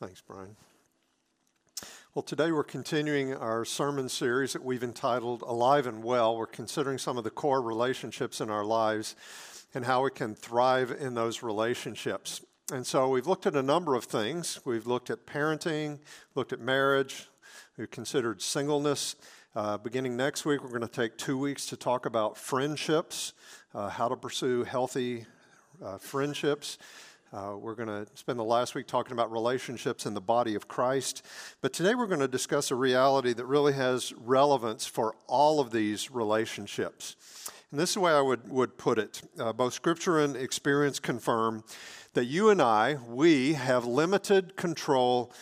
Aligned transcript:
Thanks, 0.00 0.22
Brian. 0.22 0.56
Well, 2.14 2.22
today 2.22 2.52
we're 2.52 2.64
continuing 2.64 3.34
our 3.34 3.66
sermon 3.66 4.08
series 4.08 4.54
that 4.54 4.64
we've 4.64 4.82
entitled 4.82 5.42
Alive 5.42 5.86
and 5.86 6.02
Well. 6.02 6.38
We're 6.38 6.46
considering 6.46 6.96
some 6.96 7.18
of 7.18 7.24
the 7.24 7.30
core 7.30 7.60
relationships 7.60 8.40
in 8.40 8.48
our 8.48 8.64
lives 8.64 9.14
and 9.74 9.84
how 9.84 10.02
we 10.02 10.10
can 10.10 10.34
thrive 10.34 10.90
in 10.90 11.12
those 11.12 11.42
relationships. 11.42 12.40
And 12.72 12.86
so 12.86 13.10
we've 13.10 13.26
looked 13.26 13.44
at 13.44 13.54
a 13.54 13.62
number 13.62 13.94
of 13.94 14.04
things. 14.04 14.58
We've 14.64 14.86
looked 14.86 15.10
at 15.10 15.26
parenting, 15.26 15.98
looked 16.34 16.54
at 16.54 16.60
marriage, 16.60 17.28
we've 17.76 17.90
considered 17.90 18.40
singleness. 18.40 19.16
Uh, 19.54 19.76
beginning 19.76 20.16
next 20.16 20.46
week, 20.46 20.62
we're 20.62 20.70
going 20.70 20.80
to 20.80 20.88
take 20.88 21.18
two 21.18 21.36
weeks 21.36 21.66
to 21.66 21.76
talk 21.76 22.06
about 22.06 22.38
friendships, 22.38 23.34
uh, 23.74 23.90
how 23.90 24.08
to 24.08 24.16
pursue 24.16 24.64
healthy 24.64 25.26
uh, 25.84 25.98
friendships. 25.98 26.78
Uh, 27.32 27.54
we're 27.56 27.76
going 27.76 27.88
to 27.88 28.04
spend 28.16 28.40
the 28.40 28.44
last 28.44 28.74
week 28.74 28.88
talking 28.88 29.12
about 29.12 29.30
relationships 29.30 30.04
in 30.04 30.14
the 30.14 30.20
body 30.20 30.56
of 30.56 30.66
Christ. 30.66 31.24
But 31.60 31.72
today 31.72 31.94
we're 31.94 32.08
going 32.08 32.18
to 32.18 32.26
discuss 32.26 32.72
a 32.72 32.74
reality 32.74 33.32
that 33.34 33.46
really 33.46 33.72
has 33.74 34.12
relevance 34.14 34.84
for 34.84 35.14
all 35.28 35.60
of 35.60 35.70
these 35.70 36.10
relationships. 36.10 37.14
And 37.70 37.78
this 37.78 37.90
is 37.90 37.94
the 37.94 38.00
way 38.00 38.10
I 38.10 38.20
would, 38.20 38.50
would 38.50 38.76
put 38.76 38.98
it. 38.98 39.22
Uh, 39.38 39.52
both 39.52 39.74
scripture 39.74 40.18
and 40.18 40.34
experience 40.34 40.98
confirm 40.98 41.62
that 42.14 42.24
you 42.24 42.50
and 42.50 42.60
I, 42.60 42.96
we 43.06 43.52
have 43.52 43.84
limited 43.86 44.56
control 44.56 45.32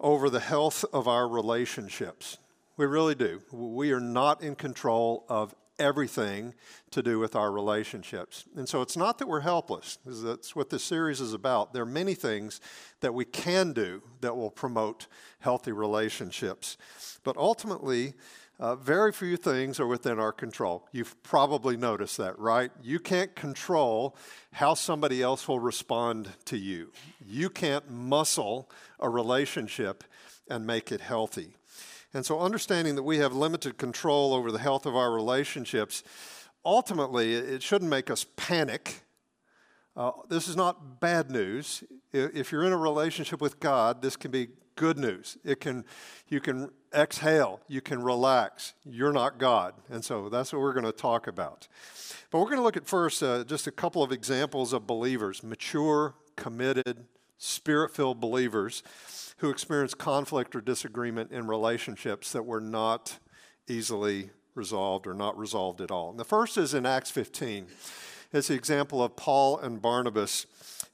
over 0.00 0.30
the 0.30 0.40
health 0.40 0.82
of 0.94 1.06
our 1.06 1.28
relationships. 1.28 2.38
We 2.78 2.86
really 2.86 3.14
do. 3.14 3.42
We 3.52 3.92
are 3.92 4.00
not 4.00 4.42
in 4.42 4.54
control 4.54 5.26
of 5.28 5.54
everything 5.78 6.54
to 6.90 7.02
do 7.02 7.18
with 7.18 7.36
our 7.36 7.52
relationships. 7.52 8.44
And 8.56 8.68
so 8.68 8.82
it's 8.82 8.96
not 8.96 9.18
that 9.18 9.28
we're 9.28 9.40
helpless, 9.40 9.98
that's 10.04 10.56
what 10.56 10.70
this 10.70 10.84
series 10.84 11.20
is 11.20 11.32
about. 11.32 11.72
There 11.72 11.82
are 11.82 11.86
many 11.86 12.14
things 12.14 12.60
that 13.00 13.14
we 13.14 13.24
can 13.24 13.72
do 13.72 14.02
that 14.20 14.36
will 14.36 14.50
promote 14.50 15.06
healthy 15.40 15.72
relationships. 15.72 16.76
But 17.24 17.36
ultimately, 17.36 18.14
uh, 18.60 18.74
very 18.74 19.12
few 19.12 19.36
things 19.36 19.78
are 19.78 19.86
within 19.86 20.18
our 20.18 20.32
control. 20.32 20.88
You've 20.90 21.22
probably 21.22 21.76
noticed 21.76 22.16
that, 22.16 22.38
right? 22.38 22.72
You 22.82 22.98
can't 22.98 23.34
control 23.36 24.16
how 24.52 24.74
somebody 24.74 25.22
else 25.22 25.46
will 25.46 25.60
respond 25.60 26.30
to 26.46 26.56
you. 26.56 26.92
You 27.24 27.50
can't 27.50 27.88
muscle 27.88 28.68
a 28.98 29.08
relationship 29.08 30.02
and 30.50 30.66
make 30.66 30.90
it 30.90 31.00
healthy. 31.00 31.57
And 32.14 32.24
so, 32.24 32.40
understanding 32.40 32.94
that 32.94 33.02
we 33.02 33.18
have 33.18 33.34
limited 33.34 33.76
control 33.76 34.32
over 34.32 34.50
the 34.50 34.58
health 34.58 34.86
of 34.86 34.96
our 34.96 35.12
relationships, 35.12 36.02
ultimately, 36.64 37.34
it 37.34 37.62
shouldn't 37.62 37.90
make 37.90 38.10
us 38.10 38.24
panic. 38.36 39.02
Uh, 39.96 40.12
this 40.28 40.48
is 40.48 40.56
not 40.56 41.00
bad 41.00 41.30
news. 41.30 41.84
If 42.12 42.52
you're 42.52 42.64
in 42.64 42.72
a 42.72 42.78
relationship 42.78 43.40
with 43.40 43.60
God, 43.60 44.00
this 44.00 44.16
can 44.16 44.30
be 44.30 44.48
good 44.76 44.96
news. 44.96 45.36
It 45.44 45.60
can, 45.60 45.84
you 46.28 46.40
can 46.40 46.70
exhale, 46.94 47.60
you 47.68 47.80
can 47.80 48.02
relax. 48.02 48.74
You're 48.84 49.12
not 49.12 49.38
God. 49.38 49.74
And 49.90 50.04
so 50.04 50.28
that's 50.28 50.52
what 50.52 50.62
we're 50.62 50.72
going 50.72 50.86
to 50.86 50.92
talk 50.92 51.26
about. 51.26 51.68
But 52.30 52.38
we're 52.38 52.46
going 52.46 52.58
to 52.58 52.62
look 52.62 52.76
at 52.76 52.86
first 52.86 53.22
uh, 53.22 53.44
just 53.44 53.66
a 53.66 53.72
couple 53.72 54.02
of 54.02 54.12
examples 54.12 54.72
of 54.72 54.86
believers, 54.86 55.42
mature, 55.42 56.14
committed, 56.36 57.06
spirit 57.38 57.94
filled 57.94 58.20
believers 58.20 58.82
who 59.38 59.50
experienced 59.50 59.98
conflict 59.98 60.54
or 60.54 60.60
disagreement 60.60 61.30
in 61.32 61.46
relationships 61.46 62.32
that 62.32 62.44
were 62.44 62.60
not 62.60 63.18
easily 63.68 64.30
resolved 64.54 65.06
or 65.06 65.14
not 65.14 65.38
resolved 65.38 65.80
at 65.80 65.90
all. 65.90 66.10
And 66.10 66.18
the 66.18 66.24
first 66.24 66.58
is 66.58 66.74
in 66.74 66.84
Acts 66.84 67.10
15. 67.10 67.66
It's 68.32 68.48
the 68.48 68.54
example 68.54 69.02
of 69.02 69.16
Paul 69.16 69.58
and 69.58 69.80
Barnabas. 69.80 70.46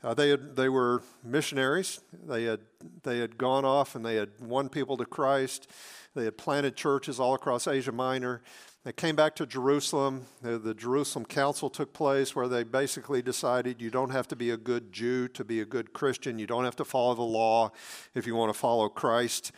Uh, 0.03 0.15
they, 0.15 0.29
had, 0.29 0.55
they 0.55 0.69
were 0.69 1.03
missionaries. 1.25 2.01
They 2.29 2.45
had, 2.45 2.61
they 3.03 3.19
had 3.19 3.39
gone 3.39 3.65
off 3.65 3.95
and 3.95 4.05
they 4.05 4.17
had 4.17 4.29
won 4.39 4.69
people 4.69 4.97
to 4.99 5.07
Christ. 5.07 5.69
They 6.15 6.25
had 6.25 6.37
planted 6.37 6.77
churches 6.77 7.19
all 7.19 7.35
across 7.35 7.67
Asia 7.67 7.91
Minor. 7.91 8.43
They 8.85 8.93
came 8.93 9.17
back 9.17 9.35
to 9.37 9.47
Jerusalem. 9.47 10.27
The, 10.43 10.59
the, 10.59 10.75
Jerusalem 10.75 11.25
Council 11.25 11.71
took 11.71 11.95
place 11.95 12.37
where 12.37 12.49
they 12.49 12.65
basically 12.65 13.23
decided 13.23 13.81
you 13.81 13.89
don't 13.89 14.11
have 14.11 14.29
to 14.29 14.37
be 14.37 14.51
a 14.51 14.59
good 14.59 14.93
Jew 14.93 15.27
to 15.29 15.43
be 15.43 15.61
a 15.61 15.65
good 15.65 15.95
Christian. 15.95 16.39
You 16.39 16.47
don't 16.47 16.65
have 16.65 16.77
to 16.77 16.85
follow 16.85 17.15
the 17.15 17.23
law 17.23 17.73
if 18.15 18.27
you 18.27 18.37
want 18.37 18.53
to 18.53 18.59
follow 18.59 18.91
Christ. 18.91 19.53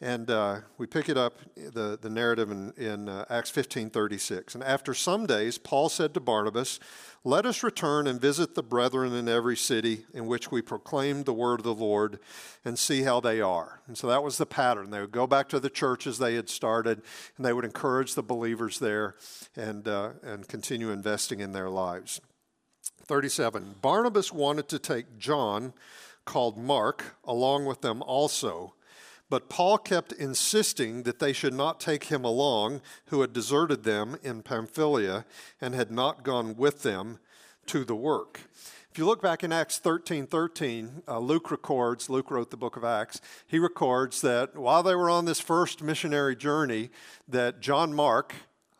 And 0.00 0.30
uh, 0.30 0.60
we 0.76 0.86
pick 0.86 1.08
it 1.08 1.16
up, 1.16 1.38
the, 1.54 1.98
the 1.98 2.10
narrative 2.10 2.50
in, 2.50 2.72
in 2.76 3.08
uh, 3.08 3.24
Acts 3.30 3.48
15 3.48 3.88
36. 3.88 4.54
And 4.54 4.62
after 4.62 4.92
some 4.92 5.24
days, 5.24 5.56
Paul 5.56 5.88
said 5.88 6.12
to 6.12 6.20
Barnabas, 6.20 6.78
Let 7.24 7.46
us 7.46 7.62
return 7.62 8.06
and 8.06 8.20
visit 8.20 8.54
the 8.54 8.62
brethren 8.62 9.14
in 9.14 9.26
every 9.26 9.56
city 9.56 10.04
in 10.12 10.26
which 10.26 10.50
we 10.50 10.60
proclaimed 10.60 11.24
the 11.24 11.32
word 11.32 11.60
of 11.60 11.64
the 11.64 11.74
Lord 11.74 12.18
and 12.62 12.78
see 12.78 13.04
how 13.04 13.20
they 13.20 13.40
are. 13.40 13.80
And 13.86 13.96
so 13.96 14.06
that 14.08 14.22
was 14.22 14.36
the 14.36 14.44
pattern. 14.44 14.90
They 14.90 15.00
would 15.00 15.12
go 15.12 15.26
back 15.26 15.48
to 15.48 15.60
the 15.60 15.70
churches 15.70 16.18
they 16.18 16.34
had 16.34 16.50
started 16.50 17.00
and 17.38 17.46
they 17.46 17.54
would 17.54 17.64
encourage 17.64 18.14
the 18.14 18.22
believers 18.22 18.55
there 18.78 19.14
and, 19.56 19.86
uh, 19.86 20.10
and 20.22 20.48
continue 20.48 20.90
investing 20.90 21.40
in 21.40 21.52
their 21.52 21.70
lives. 21.70 22.20
37. 23.06 23.76
Barnabas 23.80 24.32
wanted 24.32 24.68
to 24.68 24.78
take 24.78 25.18
John, 25.18 25.72
called 26.24 26.58
Mark, 26.58 27.16
along 27.24 27.66
with 27.66 27.80
them 27.80 28.02
also. 28.02 28.74
But 29.28 29.48
Paul 29.48 29.78
kept 29.78 30.12
insisting 30.12 31.02
that 31.02 31.18
they 31.18 31.32
should 31.32 31.54
not 31.54 31.80
take 31.80 32.04
him 32.04 32.24
along, 32.24 32.80
who 33.06 33.20
had 33.20 33.32
deserted 33.32 33.82
them 33.82 34.16
in 34.22 34.42
Pamphylia 34.42 35.24
and 35.60 35.74
had 35.74 35.90
not 35.90 36.22
gone 36.22 36.56
with 36.56 36.82
them 36.82 37.18
to 37.66 37.84
the 37.84 37.94
work. 37.94 38.40
If 38.90 38.98
you 38.98 39.04
look 39.04 39.20
back 39.20 39.44
in 39.44 39.52
Acts 39.52 39.78
13 39.78 40.26
13, 40.26 41.02
uh, 41.06 41.18
Luke 41.18 41.50
records, 41.50 42.08
Luke 42.08 42.30
wrote 42.30 42.50
the 42.50 42.56
book 42.56 42.76
of 42.76 42.84
Acts, 42.84 43.20
he 43.46 43.58
records 43.58 44.22
that 44.22 44.56
while 44.56 44.82
they 44.82 44.94
were 44.94 45.10
on 45.10 45.26
this 45.26 45.38
first 45.40 45.82
missionary 45.82 46.34
journey, 46.34 46.90
that 47.28 47.60
John 47.60 47.92
Mark 47.92 48.34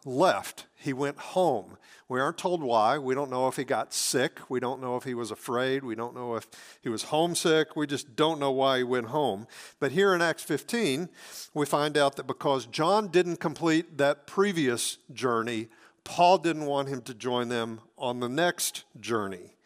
left. 0.06 0.66
He 0.74 0.92
went 0.92 1.18
home. 1.18 1.76
We 2.08 2.20
aren't 2.20 2.38
told 2.38 2.62
why. 2.62 2.96
We 2.96 3.14
don't 3.14 3.30
know 3.30 3.48
if 3.48 3.56
he 3.56 3.64
got 3.64 3.92
sick. 3.92 4.38
We 4.48 4.60
don't 4.60 4.80
know 4.80 4.96
if 4.96 5.02
he 5.02 5.14
was 5.14 5.32
afraid. 5.32 5.82
We 5.82 5.96
don't 5.96 6.14
know 6.14 6.36
if 6.36 6.46
he 6.80 6.88
was 6.88 7.04
homesick. 7.04 7.74
We 7.74 7.86
just 7.86 8.14
don't 8.14 8.38
know 8.38 8.52
why 8.52 8.78
he 8.78 8.84
went 8.84 9.08
home. 9.08 9.48
But 9.80 9.92
here 9.92 10.14
in 10.14 10.22
Acts 10.22 10.44
15, 10.44 11.08
we 11.52 11.66
find 11.66 11.98
out 11.98 12.14
that 12.16 12.28
because 12.28 12.66
John 12.66 13.08
didn't 13.08 13.36
complete 13.38 13.98
that 13.98 14.26
previous 14.26 14.98
journey, 15.12 15.68
Paul 16.04 16.38
didn't 16.38 16.66
want 16.66 16.88
him 16.88 17.02
to 17.02 17.14
join 17.14 17.48
them 17.48 17.80
on 17.98 18.20
the 18.20 18.28
next 18.28 18.84
journey. 19.00 19.56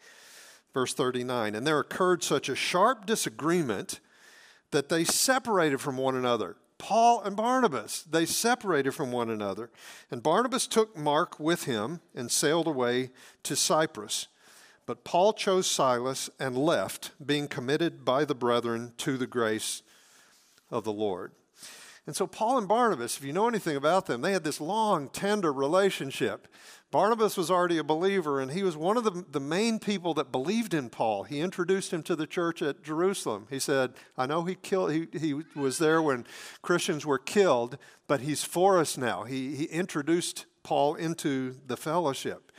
Verse 0.73 0.93
39 0.93 1.55
And 1.55 1.65
there 1.65 1.79
occurred 1.79 2.23
such 2.23 2.49
a 2.49 2.55
sharp 2.55 3.05
disagreement 3.05 3.99
that 4.71 4.89
they 4.89 5.03
separated 5.03 5.79
from 5.81 5.97
one 5.97 6.15
another. 6.15 6.55
Paul 6.77 7.21
and 7.21 7.35
Barnabas. 7.35 8.01
They 8.01 8.25
separated 8.25 8.93
from 8.93 9.11
one 9.11 9.29
another. 9.29 9.69
And 10.09 10.23
Barnabas 10.23 10.65
took 10.65 10.97
Mark 10.97 11.39
with 11.39 11.65
him 11.65 12.01
and 12.15 12.31
sailed 12.31 12.65
away 12.65 13.11
to 13.43 13.55
Cyprus. 13.55 14.27
But 14.87 15.03
Paul 15.03 15.33
chose 15.33 15.67
Silas 15.67 16.29
and 16.39 16.57
left, 16.57 17.11
being 17.23 17.47
committed 17.47 18.03
by 18.03 18.25
the 18.25 18.33
brethren 18.33 18.93
to 18.97 19.15
the 19.15 19.27
grace 19.27 19.83
of 20.71 20.83
the 20.83 20.91
Lord. 20.91 21.33
And 22.07 22.15
so, 22.15 22.25
Paul 22.25 22.57
and 22.57 22.67
Barnabas, 22.67 23.17
if 23.17 23.23
you 23.23 23.31
know 23.31 23.47
anything 23.47 23.75
about 23.75 24.07
them, 24.07 24.21
they 24.21 24.31
had 24.31 24.43
this 24.43 24.59
long, 24.59 25.07
tender 25.09 25.53
relationship. 25.53 26.47
Barnabas 26.89 27.37
was 27.37 27.51
already 27.51 27.77
a 27.77 27.83
believer, 27.83 28.41
and 28.41 28.51
he 28.51 28.63
was 28.63 28.75
one 28.75 28.97
of 28.97 29.03
the, 29.03 29.23
the 29.29 29.39
main 29.39 29.77
people 29.77 30.15
that 30.15 30.31
believed 30.31 30.73
in 30.73 30.89
Paul. 30.89 31.23
He 31.23 31.39
introduced 31.39 31.93
him 31.93 32.01
to 32.03 32.15
the 32.15 32.25
church 32.25 32.61
at 32.63 32.83
Jerusalem. 32.83 33.45
He 33.49 33.59
said, 33.59 33.93
I 34.17 34.25
know 34.25 34.43
he, 34.43 34.55
killed, 34.55 34.91
he, 34.91 35.07
he 35.17 35.35
was 35.55 35.77
there 35.77 36.01
when 36.01 36.25
Christians 36.63 37.05
were 37.05 37.19
killed, 37.19 37.77
but 38.07 38.21
he's 38.21 38.43
for 38.43 38.79
us 38.79 38.97
now. 38.97 39.23
He, 39.23 39.55
he 39.55 39.65
introduced 39.65 40.47
Paul 40.63 40.95
into 40.95 41.55
the 41.67 41.77
fellowship. 41.77 42.51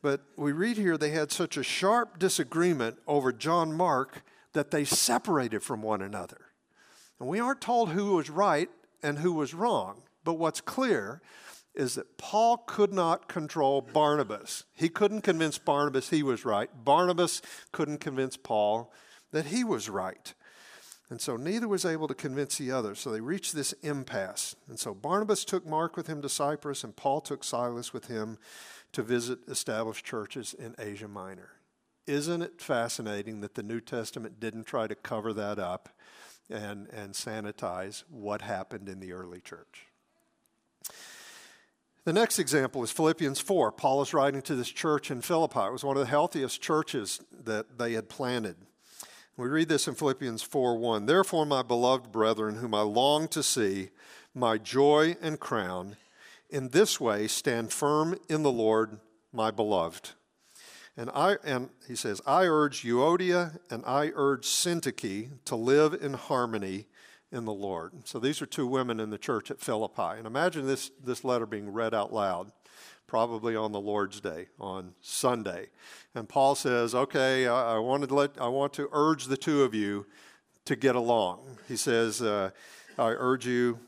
But 0.00 0.22
we 0.36 0.52
read 0.52 0.78
here 0.78 0.96
they 0.96 1.10
had 1.10 1.30
such 1.30 1.56
a 1.56 1.62
sharp 1.62 2.18
disagreement 2.18 2.98
over 3.06 3.32
John 3.32 3.74
Mark 3.74 4.22
that 4.52 4.70
they 4.70 4.84
separated 4.84 5.62
from 5.62 5.82
one 5.82 6.02
another. 6.02 6.46
And 7.20 7.28
we 7.28 7.40
aren't 7.40 7.60
told 7.60 7.90
who 7.90 8.16
was 8.16 8.30
right 8.30 8.68
and 9.02 9.18
who 9.18 9.32
was 9.32 9.54
wrong, 9.54 10.02
but 10.24 10.34
what's 10.34 10.60
clear 10.60 11.20
is 11.74 11.96
that 11.96 12.18
Paul 12.18 12.58
could 12.58 12.92
not 12.92 13.28
control 13.28 13.80
Barnabas. 13.80 14.64
He 14.74 14.88
couldn't 14.88 15.22
convince 15.22 15.58
Barnabas 15.58 16.10
he 16.10 16.22
was 16.22 16.44
right. 16.44 16.70
Barnabas 16.84 17.42
couldn't 17.72 17.98
convince 17.98 18.36
Paul 18.36 18.92
that 19.32 19.46
he 19.46 19.64
was 19.64 19.88
right. 19.88 20.32
And 21.10 21.20
so 21.20 21.36
neither 21.36 21.68
was 21.68 21.84
able 21.84 22.08
to 22.08 22.14
convince 22.14 22.56
the 22.56 22.70
other. 22.70 22.94
So 22.94 23.10
they 23.10 23.20
reached 23.20 23.54
this 23.54 23.72
impasse. 23.82 24.56
And 24.68 24.78
so 24.78 24.94
Barnabas 24.94 25.44
took 25.44 25.66
Mark 25.66 25.96
with 25.96 26.06
him 26.06 26.22
to 26.22 26.28
Cyprus, 26.28 26.84
and 26.84 26.96
Paul 26.96 27.20
took 27.20 27.44
Silas 27.44 27.92
with 27.92 28.06
him 28.06 28.38
to 28.92 29.02
visit 29.02 29.40
established 29.48 30.06
churches 30.06 30.54
in 30.54 30.74
Asia 30.78 31.08
Minor. 31.08 31.50
Isn't 32.06 32.42
it 32.42 32.60
fascinating 32.60 33.40
that 33.40 33.54
the 33.54 33.62
New 33.62 33.80
Testament 33.80 34.38
didn't 34.38 34.64
try 34.64 34.86
to 34.86 34.94
cover 34.94 35.32
that 35.32 35.58
up 35.58 35.88
and, 36.50 36.88
and 36.88 37.12
sanitize 37.12 38.04
what 38.10 38.42
happened 38.42 38.88
in 38.88 39.00
the 39.00 39.12
early 39.12 39.40
church? 39.40 39.86
The 42.04 42.12
next 42.12 42.38
example 42.38 42.82
is 42.82 42.90
Philippians 42.90 43.40
4. 43.40 43.72
Paul 43.72 44.02
is 44.02 44.12
writing 44.12 44.42
to 44.42 44.54
this 44.54 44.68
church 44.68 45.10
in 45.10 45.22
Philippi. 45.22 45.60
It 45.60 45.72
was 45.72 45.84
one 45.84 45.96
of 45.96 46.02
the 46.02 46.10
healthiest 46.10 46.60
churches 46.60 47.20
that 47.32 47.78
they 47.78 47.94
had 47.94 48.10
planted. 48.10 48.56
We 49.36 49.48
read 49.48 49.68
this 49.68 49.88
in 49.88 49.94
Philippians 49.94 50.42
4 50.42 50.76
1. 50.76 51.06
Therefore, 51.06 51.46
my 51.46 51.62
beloved 51.62 52.12
brethren, 52.12 52.56
whom 52.56 52.74
I 52.74 52.82
long 52.82 53.26
to 53.28 53.42
see, 53.42 53.90
my 54.34 54.58
joy 54.58 55.16
and 55.22 55.40
crown, 55.40 55.96
in 56.50 56.68
this 56.68 57.00
way 57.00 57.26
stand 57.26 57.72
firm 57.72 58.16
in 58.28 58.42
the 58.42 58.52
Lord, 58.52 59.00
my 59.32 59.50
beloved. 59.50 60.10
And 60.96 61.10
I 61.10 61.36
and 61.44 61.70
he 61.88 61.96
says, 61.96 62.20
I 62.26 62.44
urge 62.44 62.82
Euodia 62.82 63.58
and 63.70 63.84
I 63.84 64.12
urge 64.14 64.46
Syntyche 64.46 65.28
to 65.46 65.56
live 65.56 65.94
in 65.94 66.14
harmony 66.14 66.86
in 67.32 67.44
the 67.44 67.52
Lord. 67.52 67.92
So 68.04 68.20
these 68.20 68.40
are 68.40 68.46
two 68.46 68.66
women 68.66 69.00
in 69.00 69.10
the 69.10 69.18
church 69.18 69.50
at 69.50 69.60
Philippi. 69.60 70.18
And 70.18 70.26
imagine 70.26 70.66
this, 70.66 70.92
this 71.02 71.24
letter 71.24 71.46
being 71.46 71.72
read 71.72 71.92
out 71.92 72.12
loud, 72.12 72.52
probably 73.08 73.56
on 73.56 73.72
the 73.72 73.80
Lord's 73.80 74.20
Day, 74.20 74.46
on 74.60 74.94
Sunday. 75.00 75.66
And 76.14 76.28
Paul 76.28 76.54
says, 76.54 76.94
Okay, 76.94 77.48
I, 77.48 77.74
I 77.74 77.78
wanted 77.78 78.10
to 78.10 78.14
let, 78.14 78.40
I 78.40 78.46
want 78.46 78.72
to 78.74 78.88
urge 78.92 79.24
the 79.24 79.36
two 79.36 79.64
of 79.64 79.74
you 79.74 80.06
to 80.64 80.76
get 80.76 80.94
along. 80.94 81.58
He 81.68 81.76
says, 81.76 82.22
uh, 82.22 82.50
I 82.96 83.08
urge 83.08 83.46
you 83.46 83.80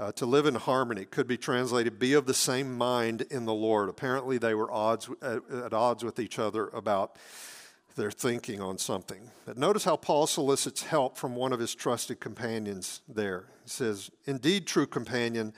uh, 0.00 0.10
to 0.12 0.24
live 0.24 0.46
in 0.46 0.54
harmony. 0.54 1.04
Could 1.04 1.26
be 1.26 1.36
translated, 1.36 1.98
be 1.98 2.14
of 2.14 2.24
the 2.24 2.34
same 2.34 2.76
mind 2.76 3.22
in 3.30 3.44
the 3.44 3.52
Lord. 3.54 3.90
Apparently, 3.90 4.38
they 4.38 4.54
were 4.54 4.72
odds, 4.72 5.10
at, 5.20 5.42
at 5.50 5.74
odds 5.74 6.02
with 6.02 6.18
each 6.18 6.38
other 6.38 6.68
about 6.68 7.16
their 7.96 8.10
thinking 8.10 8.62
on 8.62 8.78
something. 8.78 9.30
But 9.44 9.58
notice 9.58 9.84
how 9.84 9.96
Paul 9.96 10.26
solicits 10.26 10.84
help 10.84 11.18
from 11.18 11.36
one 11.36 11.52
of 11.52 11.60
his 11.60 11.74
trusted 11.74 12.18
companions 12.18 13.02
there. 13.06 13.44
He 13.64 13.70
says, 13.70 14.10
Indeed, 14.24 14.66
true 14.66 14.86
companion, 14.86 15.52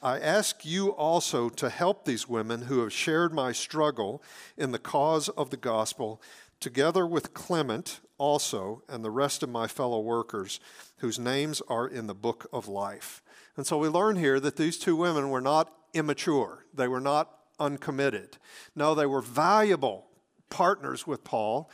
I 0.00 0.20
ask 0.20 0.64
you 0.64 0.90
also 0.90 1.48
to 1.48 1.68
help 1.68 2.04
these 2.04 2.28
women 2.28 2.62
who 2.62 2.80
have 2.80 2.92
shared 2.92 3.34
my 3.34 3.50
struggle 3.50 4.22
in 4.56 4.70
the 4.70 4.78
cause 4.78 5.28
of 5.30 5.50
the 5.50 5.56
gospel, 5.56 6.22
together 6.60 7.04
with 7.04 7.34
Clement 7.34 7.98
also 8.16 8.82
and 8.88 9.04
the 9.04 9.10
rest 9.10 9.42
of 9.42 9.48
my 9.48 9.66
fellow 9.66 9.98
workers 9.98 10.60
whose 10.98 11.18
names 11.18 11.62
are 11.68 11.88
in 11.88 12.06
the 12.06 12.14
book 12.14 12.46
of 12.52 12.68
life. 12.68 13.22
And 13.58 13.66
so 13.66 13.76
we 13.76 13.88
learn 13.88 14.14
here 14.14 14.38
that 14.38 14.54
these 14.54 14.78
two 14.78 14.94
women 14.94 15.30
were 15.30 15.40
not 15.40 15.74
immature, 15.92 16.64
they 16.72 16.86
were 16.86 17.00
not 17.00 17.28
uncommitted. 17.58 18.38
No, 18.76 18.94
they 18.94 19.04
were 19.04 19.20
valuable 19.20 20.06
partners 20.48 21.08
with 21.08 21.24
Paul 21.24 21.68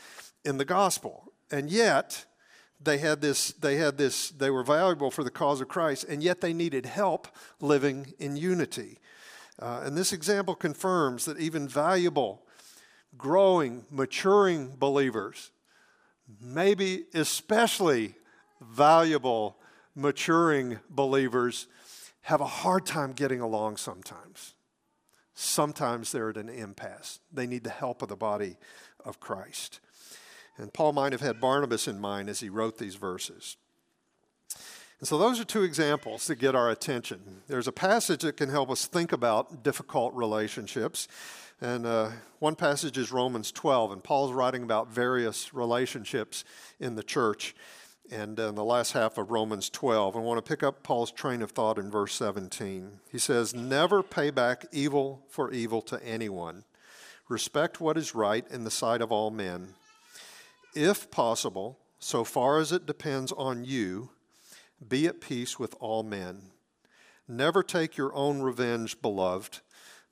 in 0.46 0.56
the 0.56 0.64
gospel. 0.64 1.30
And 1.50 1.70
yet, 1.70 2.24
they 2.82 2.96
had 2.96 3.20
this, 3.20 3.52
they 3.52 3.76
had 3.76 3.98
this, 3.98 4.30
they 4.30 4.48
were 4.48 4.64
valuable 4.64 5.10
for 5.10 5.22
the 5.22 5.30
cause 5.30 5.60
of 5.60 5.68
Christ, 5.68 6.04
and 6.04 6.22
yet 6.22 6.40
they 6.40 6.54
needed 6.54 6.86
help 6.86 7.28
living 7.60 8.14
in 8.18 8.34
unity. 8.34 8.98
Uh, 9.60 9.82
and 9.84 9.94
this 9.94 10.14
example 10.14 10.54
confirms 10.54 11.26
that 11.26 11.38
even 11.38 11.68
valuable, 11.68 12.46
growing, 13.18 13.84
maturing 13.90 14.74
believers, 14.78 15.50
maybe 16.40 17.04
especially 17.12 18.14
valuable, 18.62 19.58
maturing 19.94 20.78
believers, 20.90 21.66
have 22.22 22.40
a 22.40 22.46
hard 22.46 22.86
time 22.86 23.12
getting 23.12 23.40
along 23.40 23.76
sometimes 23.76 24.54
sometimes 25.34 26.12
they're 26.12 26.30
at 26.30 26.36
an 26.36 26.48
impasse. 26.48 27.20
They 27.32 27.46
need 27.46 27.64
the 27.64 27.70
help 27.70 28.02
of 28.02 28.08
the 28.08 28.16
body 28.16 28.56
of 29.04 29.20
Christ. 29.20 29.80
And 30.56 30.72
Paul 30.72 30.92
might 30.92 31.12
have 31.12 31.20
had 31.20 31.40
Barnabas 31.40 31.88
in 31.88 32.00
mind 32.00 32.28
as 32.28 32.40
he 32.40 32.48
wrote 32.48 32.78
these 32.78 32.94
verses. 32.94 33.56
And 35.00 35.08
so 35.08 35.18
those 35.18 35.40
are 35.40 35.44
two 35.44 35.64
examples 35.64 36.28
that 36.28 36.36
get 36.36 36.54
our 36.54 36.70
attention. 36.70 37.42
There's 37.48 37.66
a 37.66 37.72
passage 37.72 38.22
that 38.22 38.36
can 38.36 38.48
help 38.48 38.70
us 38.70 38.86
think 38.86 39.12
about 39.12 39.64
difficult 39.64 40.14
relationships. 40.14 41.08
And 41.60 41.84
uh, 41.84 42.10
one 42.38 42.54
passage 42.54 42.96
is 42.96 43.10
Romans 43.10 43.50
12, 43.50 43.92
and 43.92 44.04
Paul's 44.04 44.32
writing 44.32 44.62
about 44.62 44.88
various 44.88 45.52
relationships 45.52 46.44
in 46.78 46.94
the 46.94 47.02
church 47.02 47.54
and 48.10 48.38
uh, 48.38 48.48
in 48.48 48.54
the 48.54 48.64
last 48.64 48.92
half 48.92 49.18
of 49.18 49.30
Romans 49.30 49.70
12. 49.70 50.16
I 50.16 50.20
want 50.20 50.44
to 50.44 50.48
pick 50.48 50.62
up 50.62 50.82
Paul's 50.82 51.10
train 51.10 51.42
of 51.42 51.50
thought 51.50 51.78
in 51.78 51.90
verse 51.90 52.14
17. 52.14 53.00
He 53.10 53.18
says, 53.18 53.54
Never 53.54 54.02
pay 54.02 54.30
back 54.30 54.66
evil 54.72 55.22
for 55.28 55.52
evil 55.52 55.80
to 55.82 56.04
anyone. 56.04 56.64
Respect 57.28 57.80
what 57.80 57.96
is 57.96 58.14
right 58.14 58.46
in 58.50 58.64
the 58.64 58.70
sight 58.70 59.00
of 59.00 59.10
all 59.10 59.30
men. 59.30 59.74
If 60.74 61.10
possible, 61.10 61.78
so 61.98 62.24
far 62.24 62.58
as 62.58 62.72
it 62.72 62.86
depends 62.86 63.32
on 63.32 63.64
you, 63.64 64.10
be 64.86 65.06
at 65.06 65.20
peace 65.20 65.58
with 65.58 65.74
all 65.80 66.02
men. 66.02 66.50
Never 67.26 67.62
take 67.62 67.96
your 67.96 68.14
own 68.14 68.42
revenge, 68.42 69.00
beloved, 69.00 69.60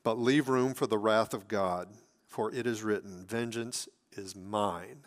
but 0.03 0.19
leave 0.19 0.49
room 0.49 0.73
for 0.73 0.87
the 0.87 0.99
wrath 0.99 1.35
of 1.35 1.49
God. 1.49 1.89
For 2.27 2.51
it 2.55 2.67
is 2.67 2.83
written, 2.83 3.27
Vengeance 3.27 3.89
is 4.13 4.35
mine. 4.35 5.05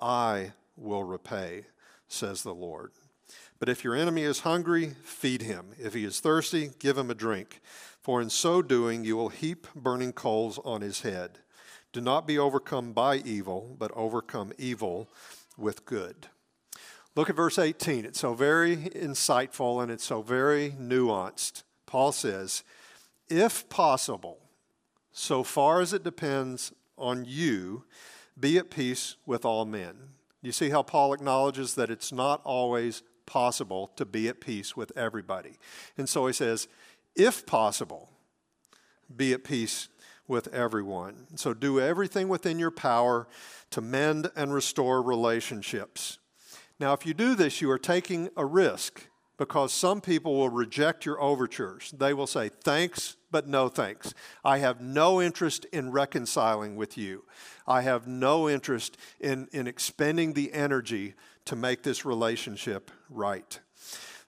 I 0.00 0.52
will 0.76 1.04
repay 1.04 1.66
says 2.16 2.42
the 2.42 2.54
Lord. 2.54 2.92
But 3.58 3.68
if 3.68 3.84
your 3.84 3.94
enemy 3.94 4.22
is 4.22 4.40
hungry, 4.40 4.94
feed 5.02 5.42
him. 5.42 5.66
If 5.78 5.94
he 5.94 6.04
is 6.04 6.20
thirsty, 6.20 6.70
give 6.78 6.98
him 6.98 7.10
a 7.10 7.14
drink. 7.14 7.60
For 8.00 8.20
in 8.20 8.30
so 8.30 8.62
doing, 8.62 9.04
you 9.04 9.16
will 9.16 9.30
heap 9.30 9.66
burning 9.74 10.12
coals 10.12 10.58
on 10.64 10.80
his 10.80 11.00
head. 11.00 11.38
Do 11.92 12.00
not 12.00 12.26
be 12.26 12.38
overcome 12.38 12.92
by 12.92 13.16
evil, 13.16 13.74
but 13.78 13.90
overcome 13.94 14.52
evil 14.58 15.08
with 15.56 15.86
good. 15.86 16.28
Look 17.14 17.30
at 17.30 17.36
verse 17.36 17.58
18. 17.58 18.04
It's 18.04 18.20
so 18.20 18.34
very 18.34 18.76
insightful 18.76 19.82
and 19.82 19.90
it's 19.90 20.04
so 20.04 20.20
very 20.20 20.72
nuanced. 20.78 21.62
Paul 21.86 22.12
says, 22.12 22.62
If 23.28 23.68
possible, 23.70 24.38
so 25.12 25.42
far 25.42 25.80
as 25.80 25.94
it 25.94 26.04
depends 26.04 26.72
on 26.98 27.24
you, 27.26 27.84
be 28.38 28.58
at 28.58 28.70
peace 28.70 29.16
with 29.24 29.46
all 29.46 29.64
men. 29.64 30.15
You 30.46 30.52
see 30.52 30.70
how 30.70 30.84
Paul 30.84 31.12
acknowledges 31.12 31.74
that 31.74 31.90
it's 31.90 32.12
not 32.12 32.40
always 32.44 33.02
possible 33.26 33.90
to 33.96 34.04
be 34.04 34.28
at 34.28 34.40
peace 34.40 34.76
with 34.76 34.96
everybody. 34.96 35.58
And 35.98 36.08
so 36.08 36.28
he 36.28 36.32
says, 36.32 36.68
if 37.16 37.44
possible, 37.46 38.10
be 39.14 39.32
at 39.32 39.42
peace 39.42 39.88
with 40.28 40.46
everyone. 40.54 41.26
So 41.34 41.52
do 41.52 41.80
everything 41.80 42.28
within 42.28 42.60
your 42.60 42.70
power 42.70 43.26
to 43.70 43.80
mend 43.80 44.30
and 44.36 44.54
restore 44.54 45.02
relationships. 45.02 46.18
Now, 46.78 46.92
if 46.92 47.04
you 47.04 47.12
do 47.12 47.34
this, 47.34 47.60
you 47.60 47.68
are 47.72 47.78
taking 47.78 48.28
a 48.36 48.46
risk 48.46 49.08
because 49.38 49.72
some 49.72 50.00
people 50.00 50.36
will 50.36 50.50
reject 50.50 51.04
your 51.04 51.20
overtures. 51.20 51.92
They 51.98 52.14
will 52.14 52.28
say, 52.28 52.50
Thanks, 52.50 53.15
but 53.30 53.46
no 53.46 53.68
thanks. 53.68 54.14
I 54.44 54.58
have 54.58 54.80
no 54.80 55.20
interest 55.20 55.64
in 55.72 55.90
reconciling 55.90 56.76
with 56.76 56.96
you. 56.96 57.24
I 57.66 57.82
have 57.82 58.06
no 58.06 58.48
interest 58.48 58.96
in, 59.20 59.48
in 59.52 59.66
expending 59.66 60.32
the 60.32 60.52
energy 60.52 61.14
to 61.46 61.56
make 61.56 61.82
this 61.82 62.04
relationship 62.04 62.90
right. 63.08 63.58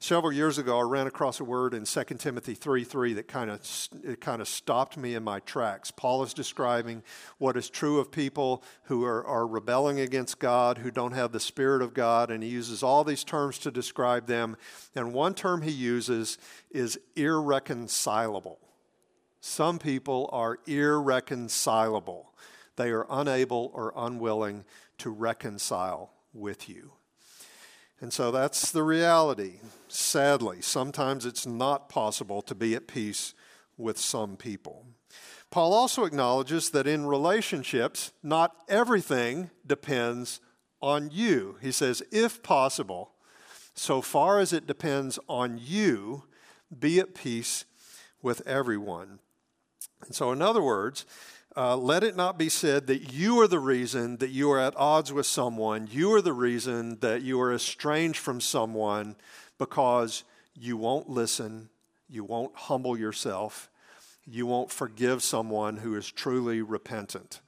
Several 0.00 0.32
years 0.32 0.58
ago, 0.58 0.78
I 0.78 0.82
ran 0.82 1.08
across 1.08 1.40
a 1.40 1.44
word 1.44 1.74
in 1.74 1.84
2 1.84 2.04
Timothy 2.18 2.54
3 2.54 2.84
3 2.84 3.14
that 3.14 3.26
kind 3.26 3.50
of 3.50 3.60
it 4.04 4.20
kind 4.20 4.40
of 4.40 4.46
stopped 4.46 4.96
me 4.96 5.16
in 5.16 5.24
my 5.24 5.40
tracks. 5.40 5.90
Paul 5.90 6.22
is 6.22 6.32
describing 6.32 7.02
what 7.38 7.56
is 7.56 7.68
true 7.68 7.98
of 7.98 8.12
people 8.12 8.62
who 8.84 9.04
are, 9.04 9.26
are 9.26 9.44
rebelling 9.44 9.98
against 9.98 10.38
God, 10.38 10.78
who 10.78 10.92
don't 10.92 11.14
have 11.14 11.32
the 11.32 11.40
Spirit 11.40 11.82
of 11.82 11.94
God, 11.94 12.30
and 12.30 12.44
he 12.44 12.48
uses 12.48 12.84
all 12.84 13.02
these 13.02 13.24
terms 13.24 13.58
to 13.58 13.72
describe 13.72 14.28
them. 14.28 14.56
And 14.94 15.12
one 15.12 15.34
term 15.34 15.62
he 15.62 15.72
uses 15.72 16.38
is 16.70 17.00
irreconcilable. 17.16 18.60
Some 19.40 19.78
people 19.78 20.28
are 20.32 20.58
irreconcilable, 20.66 22.32
they 22.76 22.90
are 22.90 23.06
unable 23.08 23.70
or 23.74 23.92
unwilling 23.96 24.64
to 24.98 25.10
reconcile 25.10 26.12
with 26.32 26.68
you. 26.68 26.92
And 28.00 28.12
so 28.12 28.30
that's 28.30 28.70
the 28.70 28.82
reality. 28.82 29.54
Sadly, 29.88 30.60
sometimes 30.60 31.26
it's 31.26 31.46
not 31.46 31.88
possible 31.88 32.42
to 32.42 32.54
be 32.54 32.74
at 32.74 32.86
peace 32.86 33.34
with 33.76 33.98
some 33.98 34.36
people. 34.36 34.86
Paul 35.50 35.72
also 35.72 36.04
acknowledges 36.04 36.70
that 36.70 36.86
in 36.86 37.06
relationships, 37.06 38.12
not 38.22 38.54
everything 38.68 39.50
depends 39.66 40.40
on 40.80 41.10
you. 41.12 41.56
He 41.60 41.72
says, 41.72 42.02
if 42.12 42.42
possible, 42.42 43.12
so 43.74 44.00
far 44.00 44.38
as 44.38 44.52
it 44.52 44.66
depends 44.66 45.18
on 45.28 45.58
you, 45.60 46.24
be 46.76 47.00
at 47.00 47.14
peace 47.14 47.64
with 48.20 48.46
everyone. 48.46 49.20
And 50.04 50.14
so, 50.14 50.32
in 50.32 50.42
other 50.42 50.62
words, 50.62 51.06
uh, 51.56 51.76
let 51.76 52.04
it 52.04 52.14
not 52.14 52.38
be 52.38 52.48
said 52.48 52.86
that 52.86 53.12
you 53.12 53.40
are 53.40 53.48
the 53.48 53.58
reason 53.58 54.18
that 54.18 54.30
you 54.30 54.50
are 54.52 54.60
at 54.60 54.76
odds 54.76 55.12
with 55.12 55.26
someone. 55.26 55.88
You 55.90 56.12
are 56.14 56.22
the 56.22 56.32
reason 56.32 57.00
that 57.00 57.22
you 57.22 57.40
are 57.40 57.52
estranged 57.52 58.18
from 58.18 58.40
someone 58.40 59.16
because 59.58 60.24
you 60.54 60.76
won't 60.76 61.08
listen, 61.08 61.68
you 62.08 62.22
won't 62.22 62.54
humble 62.54 62.96
yourself, 62.96 63.70
you 64.24 64.46
won't 64.46 64.70
forgive 64.70 65.22
someone 65.22 65.78
who 65.78 65.96
is 65.96 66.10
truly 66.10 66.62
repentant. 66.62 67.40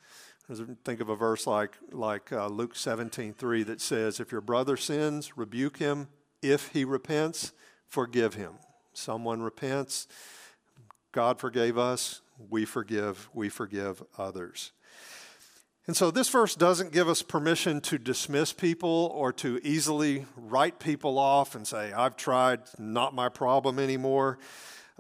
Think 0.85 1.00
of 1.00 1.09
a 1.09 1.14
verse 1.14 1.47
like, 1.47 1.76
like 1.92 2.33
uh, 2.33 2.49
Luke 2.49 2.75
17 2.75 3.35
3 3.35 3.62
that 3.62 3.80
says, 3.80 4.19
If 4.19 4.33
your 4.33 4.40
brother 4.40 4.76
sins, 4.76 5.37
rebuke 5.37 5.76
him. 5.76 6.09
If 6.42 6.69
he 6.69 6.85
repents, 6.85 7.52
forgive 7.87 8.35
him. 8.35 8.54
Someone 8.92 9.42
repents, 9.42 10.09
God 11.12 11.38
forgave 11.38 11.78
us, 11.78 12.23
we 12.49 12.64
forgive, 12.64 13.28
we 13.35 13.49
forgive 13.49 14.02
others. 14.16 14.73
And 15.87 15.97
so 15.97 16.11
this 16.11 16.28
verse 16.28 16.54
doesn't 16.54 16.92
give 16.92 17.09
us 17.09 17.23
permission 17.23 17.80
to 17.82 17.99
dismiss 17.99 18.52
people 18.52 19.11
or 19.14 19.32
to 19.35 19.59
easily 19.62 20.26
write 20.37 20.78
people 20.78 21.18
off 21.18 21.54
and 21.54 21.66
say, 21.66 21.92
I've 21.92 22.16
tried, 22.16 22.61
not 22.78 23.14
my 23.14 23.28
problem 23.28 23.78
anymore. 23.78 24.38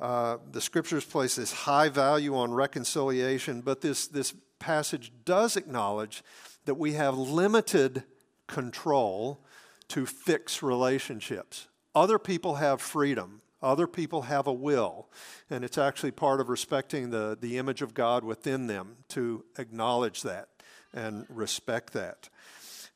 Uh, 0.00 0.38
the 0.50 0.60
scriptures 0.60 1.04
place 1.04 1.36
this 1.36 1.52
high 1.52 1.90
value 1.90 2.34
on 2.34 2.52
reconciliation, 2.52 3.60
but 3.60 3.82
this, 3.82 4.06
this 4.06 4.34
passage 4.58 5.12
does 5.24 5.56
acknowledge 5.56 6.24
that 6.64 6.74
we 6.74 6.94
have 6.94 7.16
limited 7.16 8.02
control 8.46 9.44
to 9.88 10.06
fix 10.06 10.62
relationships. 10.62 11.68
Other 11.94 12.18
people 12.18 12.56
have 12.56 12.80
freedom. 12.80 13.42
Other 13.62 13.86
people 13.86 14.22
have 14.22 14.46
a 14.46 14.52
will, 14.52 15.08
and 15.50 15.64
it's 15.64 15.76
actually 15.78 16.12
part 16.12 16.40
of 16.40 16.48
respecting 16.48 17.10
the, 17.10 17.36
the 17.38 17.58
image 17.58 17.82
of 17.82 17.92
God 17.92 18.24
within 18.24 18.66
them 18.66 18.96
to 19.08 19.44
acknowledge 19.58 20.22
that 20.22 20.48
and 20.94 21.26
respect 21.28 21.92
that. 21.92 22.28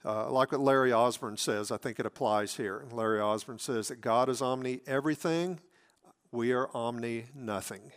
Uh, 0.05 0.31
like 0.31 0.53
what 0.53 0.61
Larry 0.61 0.93
Osborne 0.93 1.37
says, 1.37 1.71
I 1.71 1.77
think 1.77 1.99
it 1.99 2.07
applies 2.07 2.57
here. 2.57 2.85
Larry 2.93 3.21
Osborne 3.21 3.59
says 3.59 3.89
that 3.89 4.01
God 4.01 4.29
is 4.29 4.43
omni 4.43 4.81
everything, 4.87 5.61
we 6.31 6.53
are 6.53 6.69
omni 6.75 7.27
nothing. 7.35 7.93